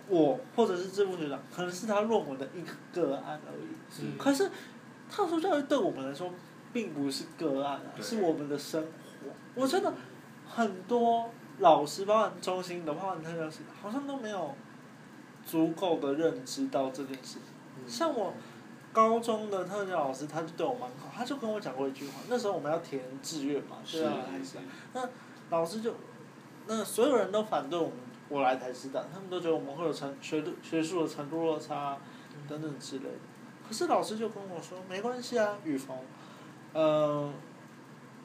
[0.08, 4.02] 我或者是志副学长，可能是他论文的一个个案而已。
[4.02, 4.50] 嗯可是
[5.08, 6.32] 特殊教育对我们来说
[6.72, 9.30] 并不是个案啊，是我们的生活。
[9.54, 9.94] 我真的
[10.44, 14.54] 很多老师，包含中心的，包含特教师，好像都没有
[15.44, 17.38] 足够的认知到这件事。
[17.78, 18.34] 嗯像我
[18.96, 22.12] 高中的特教老师，他就对我蛮好，他就跟我讲过一句话。
[22.30, 24.56] 那时候我们要填志愿嘛，是对啊，还是
[25.50, 25.92] 老师就，
[26.66, 27.96] 那所有人都反对我们
[28.30, 31.98] 我来台师大，他们都觉得我们会有成学度学术的程度落差
[32.48, 33.18] 等等之类的。
[33.68, 35.94] 可是老师就跟我说，没关系啊，雨峰，
[36.72, 37.30] 呃，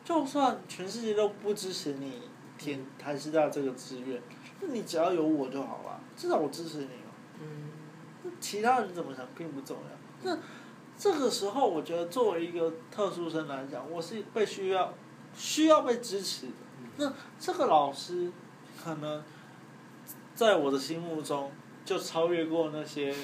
[0.05, 2.21] 就算全世界都不支持你
[2.57, 4.21] 填台师大这个志愿，
[4.61, 7.11] 那你只要有我就好了，至少我支持你嘛。
[7.41, 7.71] 嗯
[8.23, 9.83] 那其他人怎么想并不重要。
[10.23, 10.37] 那
[11.01, 14.93] 这个时候，我觉得作为一个特殊生来讲，我是被需要
[15.35, 16.53] 需要被支持的。
[16.97, 18.31] 那这个老师
[18.83, 19.23] 可能
[20.35, 21.51] 在我的心目中
[21.83, 23.15] 就超越过那些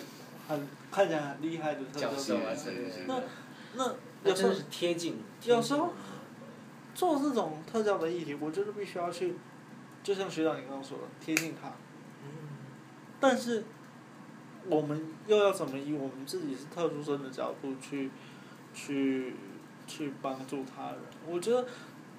[0.48, 2.74] 很看起来很厉害的特教教授啊生。
[3.06, 3.22] 那
[3.76, 5.94] 那有时候是贴近，有时候
[6.96, 9.36] 做这种特教的议题，我就是必须要去，
[10.02, 11.68] 就像学长你刚刚说的，贴近他。
[12.24, 12.48] 嗯
[13.20, 13.66] 但是
[14.70, 18.12] 我们又要怎么以我们自己是特殊生的角度去
[18.74, 19.36] 去
[19.88, 21.00] 去帮助他人？
[21.28, 21.66] 我觉得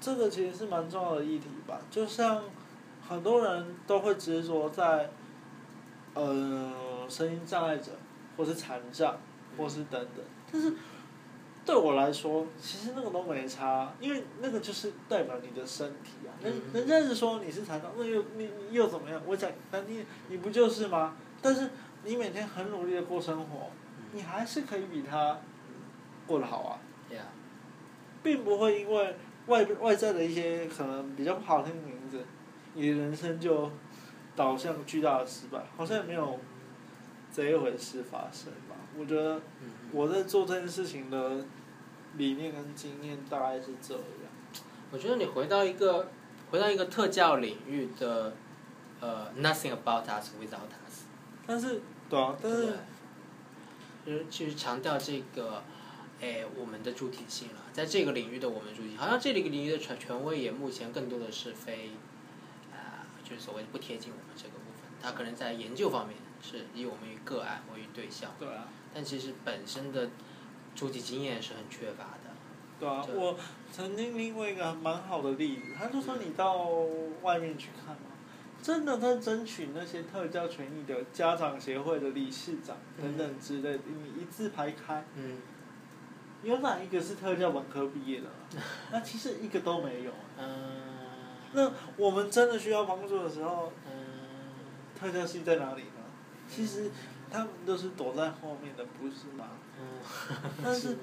[0.01, 1.81] 这个其实是蛮重要的议题吧。
[1.91, 2.43] 就像
[3.07, 5.11] 很多人都会执着在
[6.15, 7.93] 呃声音障碍者，
[8.37, 9.17] 或是残障，
[9.57, 10.73] 或是等等，但是。
[11.67, 16.33] 对我来说，其实那个都没差，因为那个就是代表你的身体啊。
[16.43, 19.21] 人嗯人家是说你是残障，那又你你又怎么样？
[19.27, 21.15] 我讲，那你你不就是吗？
[21.43, 21.69] 但是
[22.05, 23.71] 你每天很努力的过生活，
[24.13, 25.39] 你还是可以比他
[26.27, 26.79] 过得好啊
[27.11, 27.23] ，，Yeah，
[28.23, 32.25] 并不会因为外外在的一些可能比较不好听的名字，
[32.75, 33.71] 你的人生就
[34.37, 36.39] 导向巨大的失败，好像也没有
[37.33, 38.77] 这一回事发生吧。
[38.97, 41.45] 我觉得嗯我在做这件事情的
[42.17, 44.03] 理念跟经验大概是这样。
[44.91, 46.09] 我觉得你回到一个
[46.51, 48.33] 回到一个特教领域的
[49.01, 50.88] 呃，nothing about us without us，
[51.49, 51.81] 但是，
[52.11, 52.75] 对啊，但是
[54.05, 55.63] 就是去强调这个，
[56.21, 61.93] 哎，我们的主体性了，在这个领域的我们主体，好像这个领域的权权威也目前更多的是非，
[62.71, 70.11] 啊、就是所谓不贴近我们这个部分，他可能在研究方面是以我们与个案为对象，对啊，但其实本身的
[70.75, 72.29] 主体经验是很缺乏的。
[72.79, 73.37] 对啊，我
[73.73, 76.69] 曾经听过一个蛮好的例子，他就说你到
[77.23, 78.08] 外面去看嘛，
[78.63, 85.39] 真的在争取那些特教权益的家长协会的理事长等等之类的，你一字排开，嗯
[86.43, 88.63] 有哪一个是特教本科毕业的啊？
[88.93, 90.13] 那其实一个都没有。
[90.39, 90.47] 嗯
[91.53, 93.93] 那我们真的需要帮助的时候，嗯
[94.99, 96.03] 特教系在哪里呢？
[96.49, 96.91] 其实
[97.31, 99.49] 他们都是躲在后面的，不是吗？
[99.81, 100.01] 嗯，
[100.63, 100.97] 但是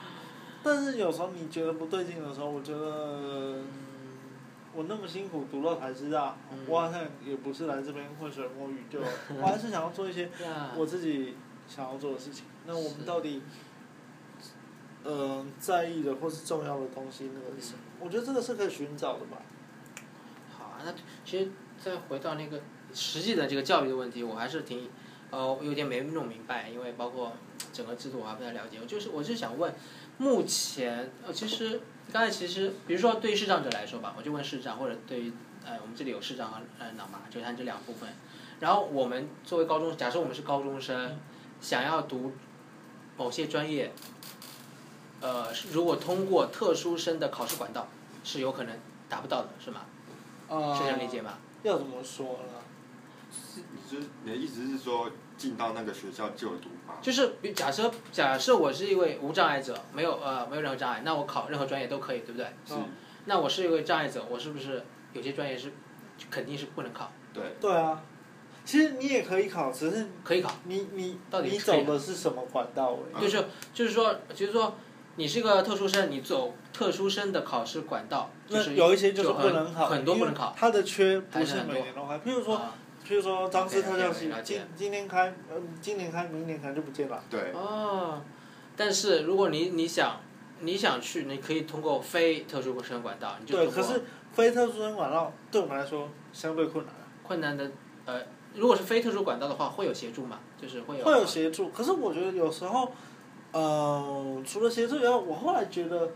[0.62, 3.58] 但是有时候你觉得不对劲的时候，我觉得。
[4.74, 9.00] 我那么辛苦读到台师大，嗯我好像也不是来这边浑水摸鱼，就
[9.40, 10.30] 我还是想要做一些
[10.76, 11.34] 我自己
[11.68, 12.44] 想要做的事情。
[12.66, 13.42] 那我是们到底，
[15.02, 17.78] 呃，在意的或是重要的东西，那个是什么？
[18.00, 19.38] 我觉得这个是可以寻找的吧。
[20.56, 20.94] 好啊，那
[21.24, 21.50] 其实
[21.82, 22.60] 再回到那个
[22.94, 24.88] 实际的这个教育的问题，我还是挺
[25.30, 27.32] 呃有点没弄明白，因为包括
[27.72, 28.78] 整个制度我还不太了解。
[28.80, 29.74] 我就是我就想问，
[30.18, 31.80] 目前呃其实
[32.12, 35.32] 刚才其实比如说对于视障者来说吧，我就问视障，或者对于
[35.64, 38.08] 呃我们这里有视障和呃脑麻，就看这两部分。
[38.58, 41.18] 然后我们作为高中，假设我们是高中生，
[41.60, 42.32] 想要读
[43.16, 43.92] 某些专业，
[45.20, 47.88] 呃，如果通过特殊生的考试管道，
[48.24, 48.76] 是有可能
[49.08, 49.82] 达不到的，是吗？
[50.48, 51.38] 啊、是这样理解吗？
[51.62, 53.62] 要怎么说呢？
[53.90, 56.94] 是你是你的意思是说进到那个学校就读吗？
[57.02, 62.46] 就是比假设假设我是一位无障碍者，没有呃没有任何障碍，那我考任何专业都可以，对不对？
[62.66, 62.74] 是，
[63.24, 65.72] 那我是一位障碍者，我是不是有些专业是
[66.30, 67.10] 肯定是不能考？
[67.32, 68.02] 对，对啊，
[68.64, 72.98] 其实你也可以考，只是可以考，你你到底你走的是什么管道。
[73.20, 74.74] 就是就是说，就是说
[75.16, 82.18] 你是个特殊生，你走特殊生的考试管道，就那是有一些就是不能考，很很多不能考因为它的缺不是还是很多每年都开。
[82.18, 82.74] 譬如说，啊
[83.10, 87.20] 譬如说张氏特效系今今天开，呃，今年开，明年可能就不见了。
[87.28, 88.22] 对，哦，
[88.76, 90.20] 但是如果你你想
[90.60, 97.68] 你想去，你可以通过非特殊生管道，你就对，可是非特殊生管道对我们来说相对困难啊，困难的
[98.04, 98.20] 呃，
[98.54, 100.38] 如果是非特殊管道的话，会有协助吗？
[100.56, 101.70] 就是会有会有协助。
[101.70, 102.92] 可是我觉得有时候，
[103.50, 106.12] 呃，除了协助以外，我后来觉得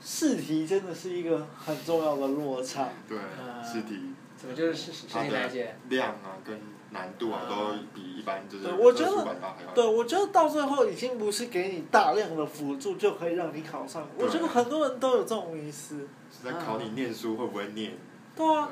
[0.00, 2.88] 试题真的是一个很重要的落差。
[3.08, 4.09] 对呃，试题
[4.40, 5.76] 怎么就是是是它的你来解？
[5.88, 6.58] 量啊跟
[6.92, 9.36] 难度啊都比一般就是对我觉得
[9.74, 14.08] 对，我觉得到最后已经不是给你大量的辅助就可以让你考上。
[14.16, 16.08] 我觉得很多人都有这种意思。
[16.32, 17.92] 是在考你念书会不会念。
[18.34, 18.68] 对啊，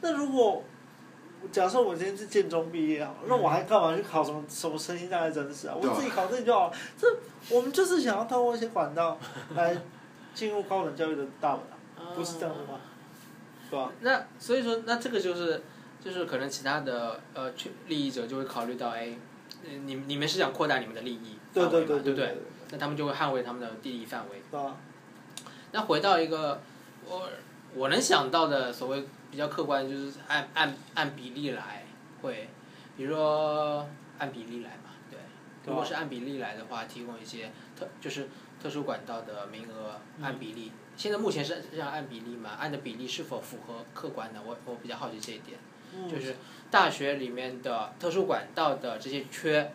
[0.00, 0.62] 那如果
[1.52, 5.76] 假设我今天是建中毕业啊，那我还干嘛去考什么什么身心障碍真试啊？
[5.80, 6.76] 对啊我自己考自己就好了。
[6.96, 7.06] 这
[7.54, 9.18] 我们就是想要透过一些管道
[9.54, 9.76] 来
[10.34, 11.60] 进入高等教育的大门
[11.98, 12.80] 啊， 不是这样的吗？
[14.00, 15.62] 那所以说，那这个就是
[16.04, 19.16] 就是可能其他的呃去利益者就会考虑到，哎，
[19.64, 22.36] 呃你你们是想扩大你们的利益对范围对对对嘛对不对？
[22.72, 24.58] 那他们就会捍卫他们的利益范围。
[24.58, 24.76] 啊，
[25.72, 26.60] 那回到一个
[27.06, 27.28] 我
[27.74, 31.84] 我能想到的所谓比较客观，就是按按按比例来
[32.22, 32.48] 会，
[32.96, 33.86] 比如说
[34.18, 35.18] 按比例来嘛，对。
[35.66, 38.28] 如果是按比例来的话，提供一些特就是
[38.62, 40.72] 特殊管道的名额按比例。
[40.96, 42.50] 现在目前是这样按比例嘛？
[42.58, 44.40] 按的比例是否符合客观的？
[44.44, 45.58] 我我比较好奇这一点。
[45.96, 46.34] 嗯就是
[46.70, 49.72] 大学里面的特殊管道的这些缺，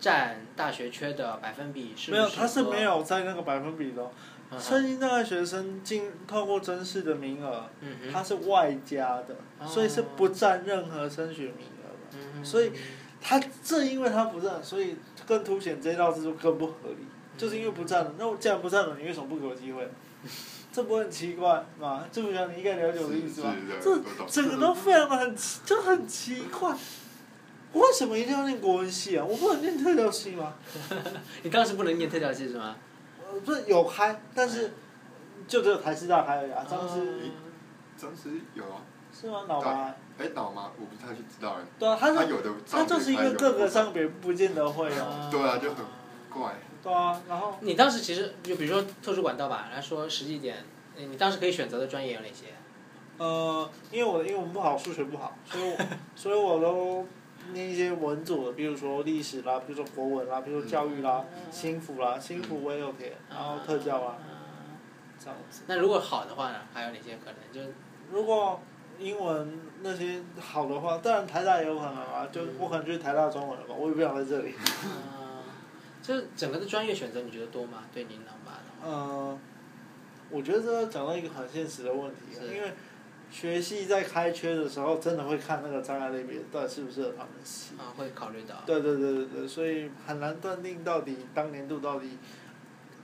[0.00, 4.10] 占大学缺的百分比是不没有，是他是没有占那个百分比的哦。
[4.50, 12.18] 嗯身心障碍学生进透过真试的名额，嗯哼它是外加的，哦所以是不占任何升学名额的。
[12.36, 12.72] 嗯所以
[13.20, 14.96] 他正因为他不占，所以
[15.26, 17.06] 更凸显这道制度更不合理。
[17.36, 19.86] 就是因为不占了，那我既然不占了，你为什么不给我机会？
[20.70, 22.04] 这不会很奇怪吗？
[22.12, 23.54] 朱部长，你应该了解我的意思吧？
[23.80, 26.76] 这整个都非常的很奇，就很奇怪。
[27.72, 29.24] 我为什么一定要念国文系啊？
[29.24, 30.54] 我不能念特教系吗？
[31.42, 32.76] 你当时不能念特教系是吗？
[33.20, 34.72] 呃，不是有开，但是
[35.46, 36.64] 就只有台师大开而已啊。
[36.68, 37.30] 当时嗯
[38.00, 38.80] 当时有啊，
[39.12, 39.44] 是吗？
[39.48, 39.94] 脑麻？
[40.18, 40.70] 哎脑吗？
[40.78, 41.64] 我不太去知道哎。
[41.78, 45.28] 对啊，他是他有的他就是一个各个上上别不见得会哦。
[45.30, 45.84] 对啊就很
[46.30, 46.54] 怪。
[46.88, 50.56] 对啊，然后你当时其实就比如说特殊管道吧，来说实际点，
[50.96, 52.46] 你你当时可以选择的专业有哪些？
[53.18, 55.76] 呃，因为我的英文不好，数学不好，所以我
[56.14, 57.06] 所以我都
[57.52, 64.16] 念一些文组的，比如说历史啦，比如说国文啦，比如说教育啦，心辅啦，心辅我也有填，然后特教啊，
[65.18, 65.62] 这样子。
[65.66, 67.52] 那如果好的话呢，还有哪些可能？
[67.52, 67.72] 就
[68.12, 68.60] 如果
[69.00, 74.54] 英文那些好的话，当然台大也有可能啊，就我可能就是台大中文了吧，我也不想在这里。
[76.08, 77.84] 呃，就是整个的专业选择，你觉得多吗？
[77.92, 79.38] 对您老妈的话，呃，
[80.30, 82.72] 我觉得这要讲到一个很现实的问题啊，因为
[83.30, 87.74] 学系在开缺的时候，真的会看那个障碍类别到底适不适合他们系。
[87.78, 88.54] 啊，会考虑到。
[88.64, 92.16] 对对对对对，所以很难断定到底当年度到底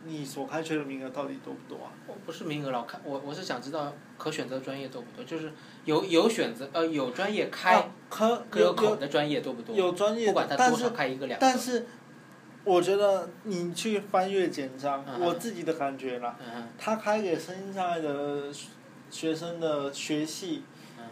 [0.06, 1.92] 你所开缺的名额到底多不多啊？
[2.06, 5.52] 我不是名额老看，我我是想知道可选择专业多不多，就是
[5.84, 9.76] 有有选择呃有专业开啊可可有有有口的专业多不多？
[9.76, 11.46] 有专业不管的，但是它多少开一个两个。
[11.46, 11.86] 但是
[12.64, 16.36] 我觉得你去翻阅简章我自己的感觉啦
[16.78, 18.52] 他开给生下来的
[19.10, 20.62] 学生的学习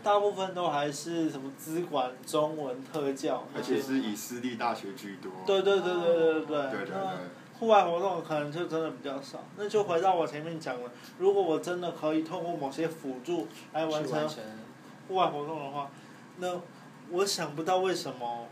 [0.03, 3.46] 大部分都还是什么资管中文特教。
[3.55, 5.30] 而且是以私立大学居多。
[5.46, 6.86] 对对对对对对对。
[6.86, 6.96] 对
[7.61, 14.28] 户外活动可能就真的比较少那就回到我前面讲的如果我真的可以透过某些辅助来完成。
[15.07, 15.90] 户外活动的话
[16.38, 16.61] 那
[17.11, 18.48] 我想不到为什么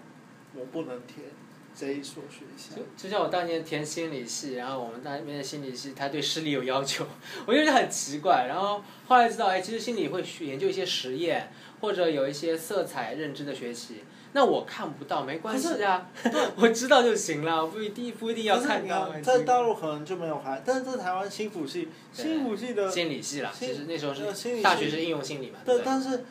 [0.54, 1.26] 我不能填。
[1.74, 2.76] 这一所学校。
[2.76, 7.06] 就就像我当年填心理系，然后我们那边的心理系他对视力有要求，
[7.46, 8.46] 我觉得很奇怪。
[8.48, 14.04] 然后后来知道，哎，其实心理会去研究一些实验，或者有一些色彩认知的学习。
[14.32, 16.06] 那我看不到没关系啊，
[16.54, 19.12] 我知道就行了，不一定不一定要看到。
[19.20, 25.58] 在大陆可能就没有还，但是在台湾新辅系，新辅系的心理系啦，其实那时候是大学是应用心理嘛。
[25.64, 26.24] 对，但是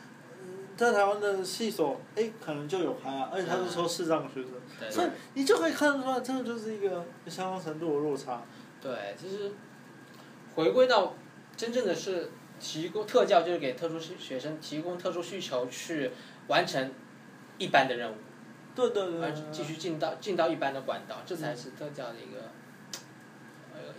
[0.80, 8.42] 在台湾的系所，哎，可能就有开啊，而且他是说视障学生，所以你就可以看得出来，这个就是一个相当程度的落差。
[8.80, 9.52] 对，其实
[10.54, 11.14] 回归到
[11.56, 16.10] 真正的是提供特教，就是给特殊学生提供特殊需求去
[16.48, 16.90] 完成。
[17.58, 18.14] 一般的任务，
[18.74, 22.48] 对对对，而继续进到进到一般的管道，这才是特教的一个，呃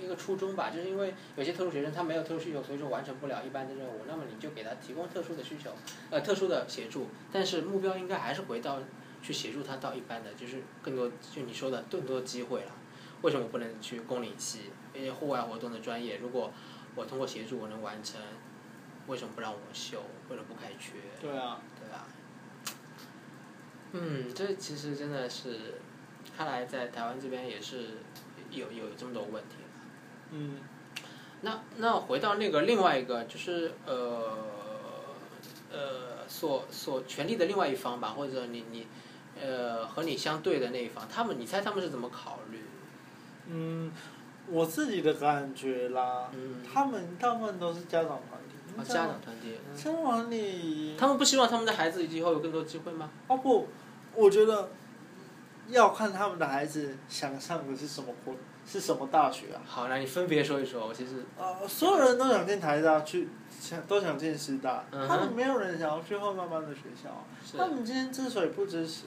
[0.01, 0.69] 一个初衷吧。
[0.69, 5.71] 就是因为有些特殊学生他没有特殊需求，所以说完成不了一般的任务，那么你就给他提供特殊的需求，
[6.09, 7.07] 呃特殊的协助。
[7.31, 8.79] 但是目标应该还是回到
[9.21, 12.71] 去协助他到一般的，就是更多就你说的更多机会了。
[13.21, 16.17] 为什么不能去公领系一些户外活动的专业？
[16.17, 16.51] 如果
[16.95, 18.19] 我通过协助我能完成，
[19.07, 20.01] 为什么不让我修？
[20.29, 20.93] 为什么不开缺？
[21.21, 21.61] 对啊。
[23.93, 25.73] 嗯，这其实真的是，
[26.37, 27.89] 看来在台湾这边也是
[28.49, 29.57] 有有这么多问题。
[30.31, 30.57] 嗯，
[31.41, 34.37] 那那回到那个另外一个，就是呃
[35.71, 38.87] 呃所所权力的另外一方吧，或者你你
[39.41, 42.59] 呃和你相对的那一方，他们你猜他们是怎么考虑？
[43.47, 43.91] 嗯，
[44.47, 48.87] 我自己的感觉啦，嗯，他们大部分都是家长团体。
[48.87, 49.57] 家长团体。
[49.75, 50.95] 家长团体。
[50.97, 53.09] 他们不希望他们的孩子以后有更多机会吗？
[53.27, 53.67] 哦不。
[54.13, 54.69] 我觉得
[55.69, 58.35] 要看他们的孩子想上的是什么国，
[58.65, 59.61] 是什么大学啊？
[59.65, 60.93] 好，那你分别说一说。
[60.93, 67.09] 其实呃，所有人都想进台大，去想都想进师大，他们没有人想要去后慢慢的学校。
[67.57, 69.05] 他们今天之所以不支持，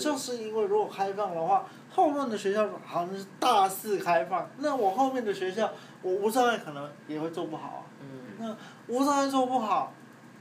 [0.00, 5.70] 就是因为如果开放的话，后面的学校好像是大肆开放，那我后面的学校，
[6.02, 7.82] 我无障碍可能也会做不好啊。
[8.00, 8.08] 嗯。
[8.38, 8.56] 那
[8.88, 9.92] 无障碍做不好，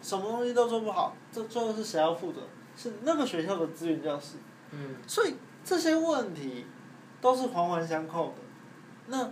[0.02, 2.40] 什么东西都做不好，这最后是谁要负责？
[2.76, 4.38] 是那个学校的资源教室，
[4.72, 6.66] 嗯，所以这些问题
[7.22, 8.34] 都是环环相扣的。
[9.08, 9.30] 那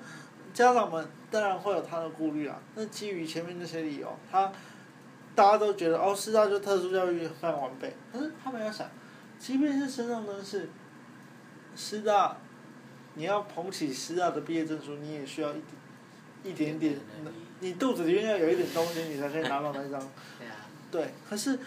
[0.53, 2.59] 家长们当然会有他的顾虑啊。
[2.75, 4.51] 那基于前面那些理由，他
[5.35, 7.95] 大家都觉得哦，师大就特殊教育非常完备。
[8.11, 8.89] 可是他们要想，
[9.39, 10.69] 即便是身上都是
[11.75, 12.37] 师大，
[13.15, 16.95] 你要捧起师大的毕业证书，你也需要一一点点，
[17.59, 19.99] 你肚子里面要有一点东西，你才可以拿到那张。
[20.39, 20.55] 对啊。
[20.89, 21.57] 对，可是。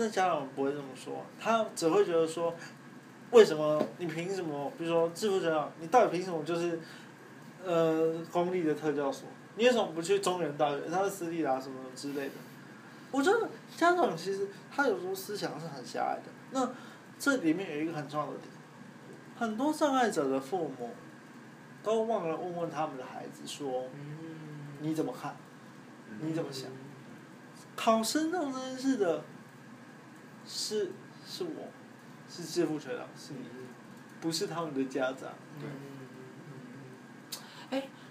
[0.00, 2.54] 那家长不会这么说，他只会觉得说，
[3.32, 4.70] 为什么你凭什么？
[4.78, 6.78] 比如说致富学校，你到底凭什么就是，
[7.68, 9.28] 呃，公立的特教所？
[9.56, 10.80] 你为什么不去中原大学？
[10.90, 12.32] 他是私立啊，什么之类的。
[13.10, 13.46] 我觉得
[13.76, 16.32] 家长其实他有时候思想是很狭隘的。
[16.52, 16.72] 那
[17.18, 18.48] 这里面有一个很重要的点，
[19.38, 20.92] 很多障碍者的父母
[21.82, 23.84] 都忘了问问他们的孩子说，
[24.80, 25.36] 你怎么看？
[26.22, 26.70] 你怎么想？
[27.76, 29.22] 考生这件事的。
[30.46, 30.92] 是，
[31.26, 31.68] 是我，
[32.30, 33.40] 是致富学长，是你，
[34.18, 35.34] 不是他们的家长。
[35.60, 35.68] 对。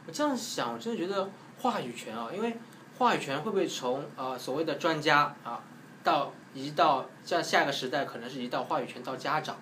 [0.08, 1.30] 哎，我这样想，我真的觉得
[1.60, 2.58] 话语权啊，因为
[2.98, 5.62] 话语权会不会从呃所谓的专家啊，
[6.04, 9.58] 到移到像下一个时代，可能是移到话语权到家长，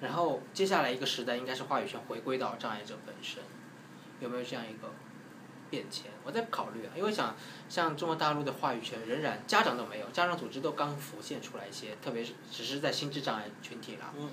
[0.00, 3.42] 然后接下来一个时代应该是话语权回归到障碍者本身，
[4.20, 4.90] 有没有这样一个？
[5.70, 7.34] 变迁，我在考虑啊，因为想
[7.68, 14.12] 像中国大陆的话语权仍然家长都没有，家长组织都刚浮现出来一些，特别是只是在心智障碍群体了。
[14.16, 14.30] 嗯。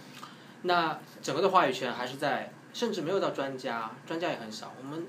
[0.63, 4.71] 那整个的话语权还是在，甚至没有到专家，专家也很少。
[4.77, 5.07] 我们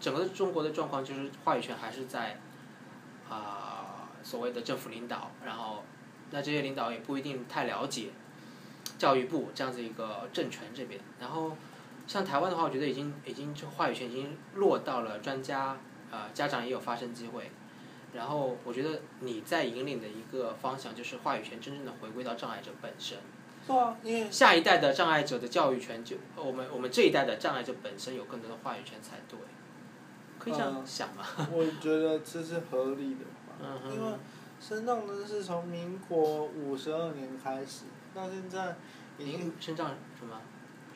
[0.00, 2.40] 整个中国的状况就是话语权还是在
[3.28, 5.84] 啊所谓的政府领导，然后
[6.30, 8.10] 那这些领导也不一定太了解
[8.98, 11.56] 教育部这样子一个政权这边，然后。
[12.06, 15.76] 像台湾的话，我觉得已经已经就话语权已经落到了专家，
[16.10, 17.52] 呃，家长也有发声机会。
[18.12, 23.16] 然后我觉得你在引领的一个方向，就是话语权真正的回归到障碍者本身。
[23.64, 29.38] 是啊，因为下一代的障碍者的教育权，就我们我们这一代的障碍者本身有更多的话语权才对。
[30.40, 31.22] 可以这样想吗？
[31.52, 33.24] 我觉得这是合理的
[33.60, 34.12] 吧，因为
[34.58, 37.84] 深藏呢是从民国五十二年开始
[38.14, 38.74] 到现在，
[39.18, 39.88] 已经身障
[40.18, 40.40] 什么？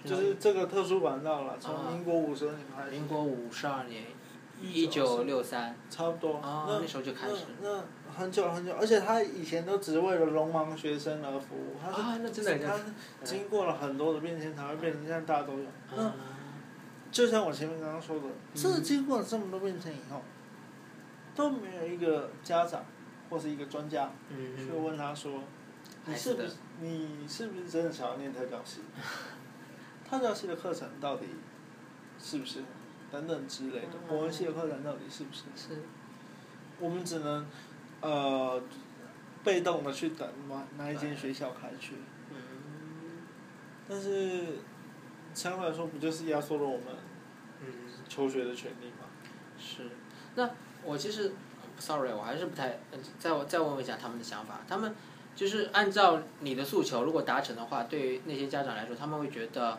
[0.05, 2.91] 就是这个特殊管道了，从民国五十二年开始。
[2.91, 4.05] 民国五十二年，
[4.61, 6.37] 一九六三，差不多。
[6.39, 7.45] 啊，那那时候就开始。
[7.63, 7.85] 那那
[8.15, 12.79] 很久很久，而且他以前都只为了龙盲学生而服务，他是、啊，那真的他
[13.25, 15.65] 经过了很多的变迁才会变成现在大家都有。
[15.97, 16.13] 那嗯
[17.15, 20.21] 就像我前面刚刚说的，这嗯经过了这么多变迁以后，
[21.37, 22.85] 都没有一个家长
[23.31, 25.41] 或是一个专家嗯去问他说，
[26.07, 26.51] 你是不是
[26.81, 28.81] 你是不是真的想要念特教系？
[30.11, 31.27] 特教系的课程到底
[32.19, 32.65] 是不是？
[33.12, 35.43] 等等之类的，国文系的课程到底是不是？
[35.55, 35.83] 是，
[36.81, 37.47] 我们只能
[38.01, 38.61] 呃
[39.45, 41.95] 被动的去等哪哪一间学校开去，
[42.31, 42.37] 嗯，
[43.89, 44.59] 但是
[45.33, 47.04] 相对来说，不就是压缩了我们嗯。
[48.09, 49.07] 求学的权利嘛？
[49.59, 49.83] 是，
[50.35, 50.51] 那
[50.83, 51.33] 我其实
[51.79, 54.61] ，sorry，我还是不太，呃再我再问问一下他们的想法。
[54.69, 54.95] 他们
[55.35, 59.79] 就是按照你的诉求，如果达成的话，对于那些家长来说，他们会觉得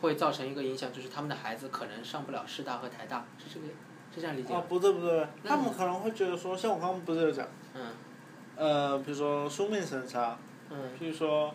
[0.00, 3.66] 会造成一个影响，就是他们的孩子可能上不了师大和台大，是这个
[4.14, 7.86] 是这样理解吗？，哦不对不对，他们可能会觉得说，像我刚刚不是有讲，嗯
[8.56, 10.36] 呃，比如说书面审查，
[10.70, 11.54] 嗯比如说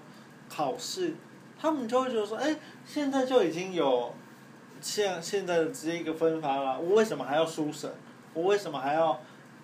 [0.50, 1.16] 考试，
[1.60, 2.56] 他们就会觉得说，哎，
[2.86, 4.14] 现在就已经有
[4.84, 7.90] 现现在的直接一个分发了，我为什么还要书审？
[8.34, 9.20] 我为什么还要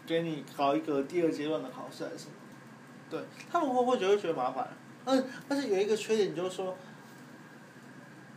[0.07, 2.27] 给你搞一个第二阶段的考试还是？
[3.09, 3.19] 对
[3.51, 4.67] 他们会不会觉得觉得麻烦？
[5.05, 6.75] 嗯，但是有一个缺点就是说，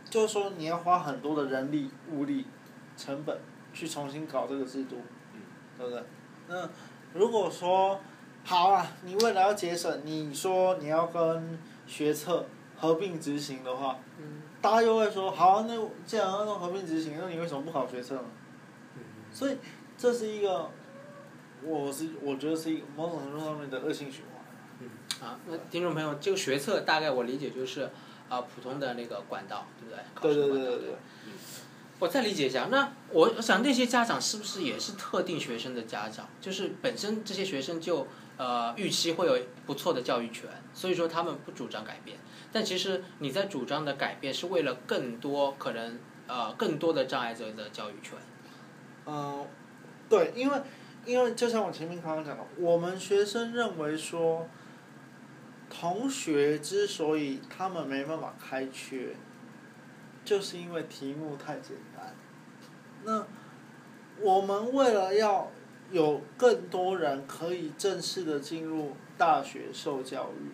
[0.09, 2.45] 就是说你要花很多的人力物力
[2.97, 3.39] 成本
[3.73, 4.97] 去重新搞这个制度，
[5.77, 6.03] 对不对？
[6.47, 6.69] 那
[7.13, 8.01] 如果说
[8.43, 12.45] 好啊，你为了要节省，你说你要跟学测
[12.77, 18.25] 合并执行的话，嗯大家又会说好、啊，那既然要弄合并执行，那你为什么不考学测呢？
[18.95, 19.57] 嗯所以
[19.97, 20.69] 这是一个，
[21.63, 24.43] 我是我觉得是一个某种程度上面的恶性循环。
[24.79, 24.89] 嗯
[25.25, 27.89] 啊，那听众朋友，这个学测大概我理解就是
[28.29, 30.03] 啊普通的那个管道，对不对？
[30.13, 30.95] 考对试管道对对对对。
[31.99, 36.27] 我再理解一下，那我我想那些家长是不是也是特定学生的家长？
[36.41, 42.17] 就是本身这些学生就呃预期会有不错的教育权，所以说他们不主张改变。
[42.53, 48.17] 但其实你在主张的改变是为了更多可能呃更多的障碍者的教育权。
[49.05, 49.45] 嗯，
[50.07, 50.61] 对，因为
[51.05, 54.47] 因为就像我前面刚刚讲的，我们学生认为说，
[55.69, 59.15] 同学之所以他们没办法开缺，
[60.23, 62.15] 就是因为题目太简单。
[63.03, 63.25] 那
[64.21, 65.51] 我们为了要
[65.91, 70.51] 有更多人可以正式的进入大学受教育，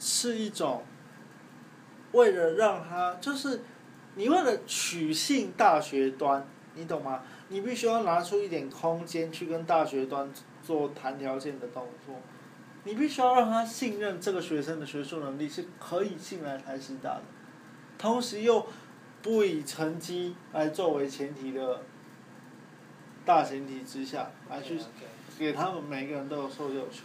[0.00, 0.82] 是一种
[2.12, 3.62] 为了让他就是
[4.16, 6.44] 你为了取信大学端，
[6.74, 7.22] 你懂吗？
[7.48, 10.28] 你必须要拿出一点空间去跟大学端
[10.62, 12.16] 做谈条件的动作，
[12.84, 17.22] 你必须要让他信任这个学生的学术能力是可以进来台师大的，
[17.98, 18.66] 同时又
[19.20, 21.82] 不以成绩来作为前提的
[23.24, 24.78] 大前提之下来去
[25.38, 27.04] 给他们每个人都有受教权。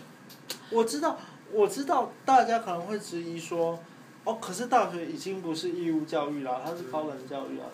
[0.72, 1.20] 我知道，
[1.52, 3.80] 我知道大家可能会质疑说，
[4.24, 7.66] 哦，可是大学已经不是义务教育了，它是高等教育啦。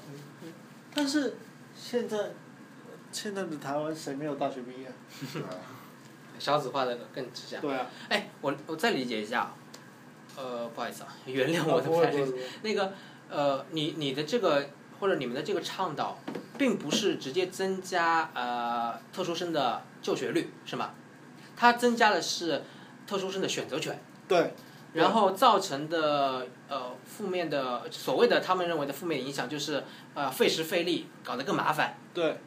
[0.93, 1.35] 但是
[1.75, 2.31] 现在
[3.11, 4.91] 现在的台湾谁没有大学毕业？
[5.33, 5.49] 对啊，
[6.37, 7.57] 少子化的更直接。
[7.59, 9.53] 对啊，哎，我我再理解一下，
[10.35, 12.23] 呃，不好意思啊，原谅我的不不太理解。
[12.23, 12.93] 会不会不会那个
[13.29, 14.69] 呃，你你的这个
[14.99, 16.17] 或者你们的这个倡导，
[16.57, 20.91] 并不是直接增加呃特殊生的就学率，是吗？
[21.55, 22.63] 它增加的是
[23.11, 24.53] 特殊生的选择权，对，
[24.93, 29.83] 然后造成的呃负面的所谓的他们认为的负面影响就是
[30.13, 32.37] 呃费时费力，搞得更麻烦，对。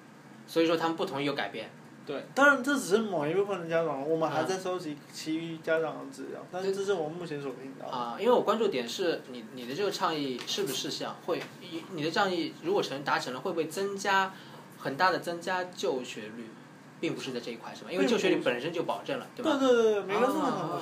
[0.47, 1.71] 所以说他们不同意有改变。
[2.07, 7.93] 对，当然这只是某一部分的家长，我们还啊在收集其余家长的资料，但是这是我们目前所听到的。
[7.95, 14.33] 啊、因为我关注点是你你的这个倡议是不是像会，你你的倡议如果成达成了，会不会增加
[14.79, 16.51] 很大的增加就学率，
[17.05, 17.93] 并不是在这一块是吧？
[17.93, 19.59] 因为就学率本身就保证了，对吧？
[19.61, 20.81] 对对对，每个人都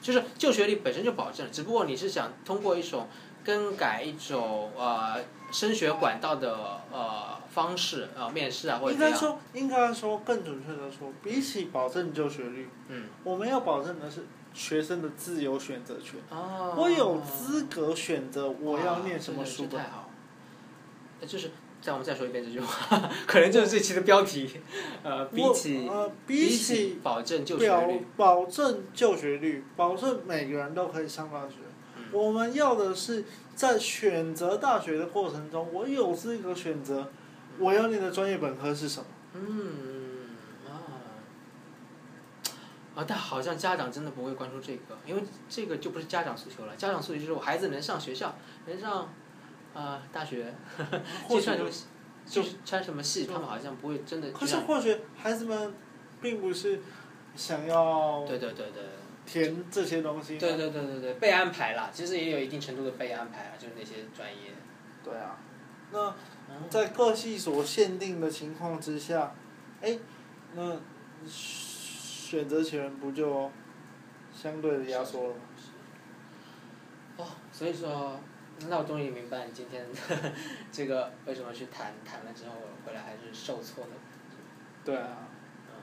[0.00, 3.08] 就是就学率本身就保证了，只不过你是想通过一种
[3.44, 5.16] 更改一种呃
[5.50, 14.24] 升学管道的呃方式呃面试啊或者应该说，应该说更准确的说，比起保证就学率，嗯，我们要保证的是
[14.54, 16.20] 学生的自由选择权。
[16.30, 19.80] 哦，我有资格选择我要念什么书本。
[19.80, 20.08] 太好，
[21.20, 21.50] 呃就是
[21.82, 24.48] 再我们再说一遍这句话，可能就是这期的标题，
[25.02, 31.56] 呃，比起呃，比起保证就学率，保证就学率，保证每个人都可以上大学。
[31.96, 33.24] 嗯我们要的是
[33.54, 37.10] 在选择大学的过程中，我有资格选择
[37.58, 39.06] 我要念的专业本科是什么。
[39.32, 40.36] 嗯
[40.68, 40.70] 啊
[42.94, 48.34] 啊，但好像家长真的不会关注这个，因为这个就不是家长诉求了，家长诉求就是我孩子能上学校，
[48.66, 49.08] 能上
[49.74, 50.54] 啊、大学，
[52.26, 54.30] 就是穿什么戏，他们好像不会真的。
[54.30, 55.74] 可是或许孩子们
[56.20, 56.80] 并不是
[57.34, 58.82] 想要对对对对
[59.24, 60.38] 填这些东西。
[60.38, 64.52] 对对对对对，被安排了，其实也有一定程度的被安排了，就是那些专业。
[65.04, 65.36] 对啊，
[65.90, 66.14] 那
[66.68, 69.34] 在各系所限定的情况之下，
[69.80, 69.98] 哎，
[70.54, 70.76] 那
[71.26, 73.50] 选择权不就
[74.32, 75.40] 相对的压缩了吗？
[77.16, 78.18] 哦，所以说，
[78.68, 79.86] 那我终于明白你今天
[80.72, 82.52] 这个为什么去谈谈了之后
[82.84, 83.90] 回来还是受挫的。
[84.84, 85.28] 对啊。
[85.68, 85.80] 嗯。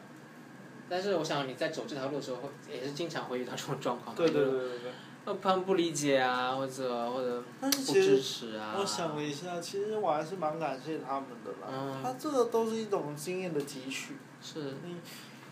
[0.90, 4.16] 但是我想你在走这条路的时候，也是经常会遇到这种状况。
[4.16, 4.92] 对对对对对。
[5.26, 8.76] 呃，他们不理解啊，或者或者不支持啊。
[8.80, 11.68] 我想了一下，其实我还是蛮感谢他们的啦。
[11.72, 12.00] 嗯。
[12.04, 14.16] 他这个都是一种经验的汲取。
[14.42, 14.76] 是。
[14.84, 14.98] 你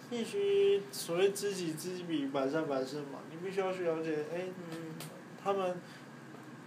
[0.09, 3.19] 必须所谓知己知彼，百战百胜嘛。
[3.29, 4.47] 你必须要去了解，哎。
[4.71, 4.93] 嗯。
[5.43, 5.79] 他们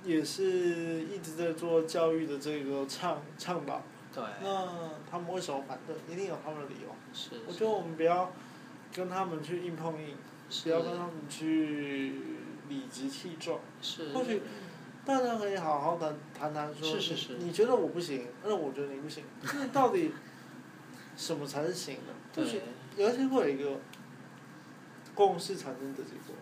[0.04, 3.82] 也是一直在做教育的这个倡倡导。
[4.14, 4.22] 对。
[4.42, 5.94] 那他们为什么反对？
[6.12, 6.94] 一定有他们的理由。
[7.12, 7.30] 是。
[7.46, 8.32] 我觉得我们不要
[8.94, 10.16] 跟他们去硬碰硬，
[10.64, 12.14] 不要跟他们去
[12.68, 13.60] 理直气壮。
[13.80, 14.12] 是。
[14.12, 14.42] 或许
[15.04, 20.12] 大家可以好好的谈谈说，是是是你觉得我不行，那我觉得你不行，那到底
[21.16, 22.42] 什么才是行的？
[22.42, 22.60] 或许
[22.96, 23.80] 有一天会有一个
[25.14, 26.34] 共识产生的结果。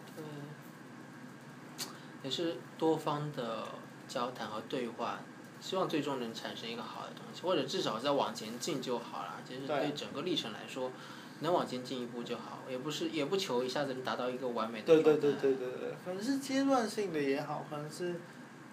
[2.23, 3.69] 也是多方的
[4.07, 5.21] 交谈和对话，
[5.61, 9.35] 希望最终能产生一个好的东西，或者至少在往前进就好了。
[9.47, 10.91] 其实对整个历程来说，
[11.41, 14.87] 能往前进一步就好，也不是也不求一下子能达到一个完美的。
[14.87, 18.15] 对对对对对对，可能是阶段性的也好，可能是，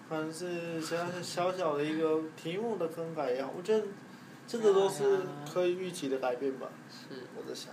[0.08, 3.86] 可能是像是小小的一个题目的更改也好，我觉得
[4.48, 5.20] 这个都是
[5.52, 6.68] 可以预期的改变吧。
[6.90, 7.22] 是。
[7.36, 7.72] 我在想。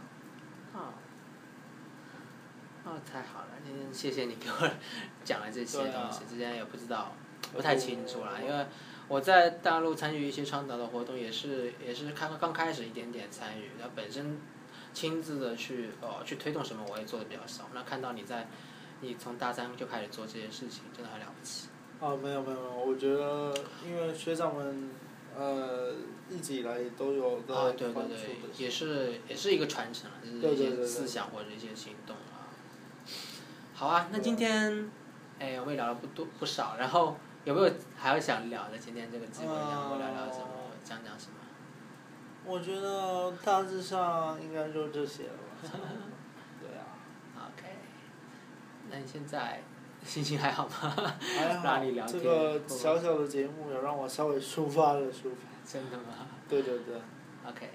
[3.06, 3.48] 太好了！
[3.66, 4.70] 今天谢谢你给我
[5.24, 7.14] 讲了这些东西，之前也不知道，
[7.54, 8.42] 不太清楚了。
[8.42, 8.66] 因为
[9.08, 14.40] 我在大陆参与一些倡导的活动，也是也是刚刚开始一点点参与，那本身
[14.94, 17.70] 亲自的去哦去推动什么，我也做的比较少。
[17.74, 18.48] 那看到你在，
[19.02, 21.70] 你从大三就开始做这些事情，真的很了不起。
[22.00, 23.54] 哦，没有没有没有，我觉得
[23.86, 24.92] 因为学长们
[25.38, 25.94] 呃
[26.30, 28.20] 一直以来都有在关注的，
[28.58, 32.16] 也是也是一个传承了，就是一些思想或者一些行动。
[33.84, 34.90] 好啊，那今天，
[35.38, 38.78] 哎，我们也聊了不多不少，然后有没有还有想聊的？
[38.78, 41.36] 今天这个机会，想我聊聊什么，讲讲什么？
[42.46, 45.78] 我觉得大致上应该就这些了吧。
[46.62, 46.96] 对啊。
[47.36, 47.68] OK。
[48.90, 49.62] 那你现在
[50.06, 50.74] 心情还好吗？
[51.38, 51.84] 还好。
[52.08, 55.50] 这个小小的节目，有让我稍微抒发了抒发。
[55.70, 56.26] 真的吗？
[56.48, 56.96] 对对对。
[57.46, 57.70] OK。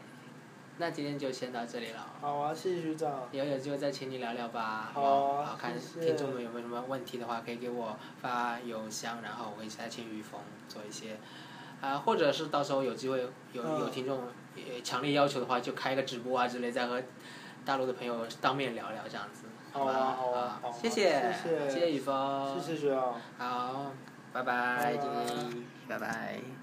[0.81, 2.07] 那今天就先到这里了。
[2.21, 3.29] 好啊，谢谢学长。
[3.33, 4.91] 以后有机会再请你聊聊吧。
[4.95, 5.47] 好啊。
[5.47, 11.19] 好看听众们有没有什么问题的话，可以给我发邮箱，然后我会再请于峰做一些，
[11.81, 14.21] 啊，或者是到时候有机会有有听众
[14.85, 17.03] 强烈要求的话，就开个直播啊之类，再和
[17.65, 19.47] 大陆的朋友当面聊聊这样子。
[19.73, 20.73] 好啊好啊好。
[20.73, 21.35] 谢谢。
[21.69, 22.59] 谢谢雨峰。
[22.61, 23.15] 谢谢学长。
[23.37, 23.93] 好，
[24.33, 24.97] 拜拜，
[25.89, 26.58] 拜拜。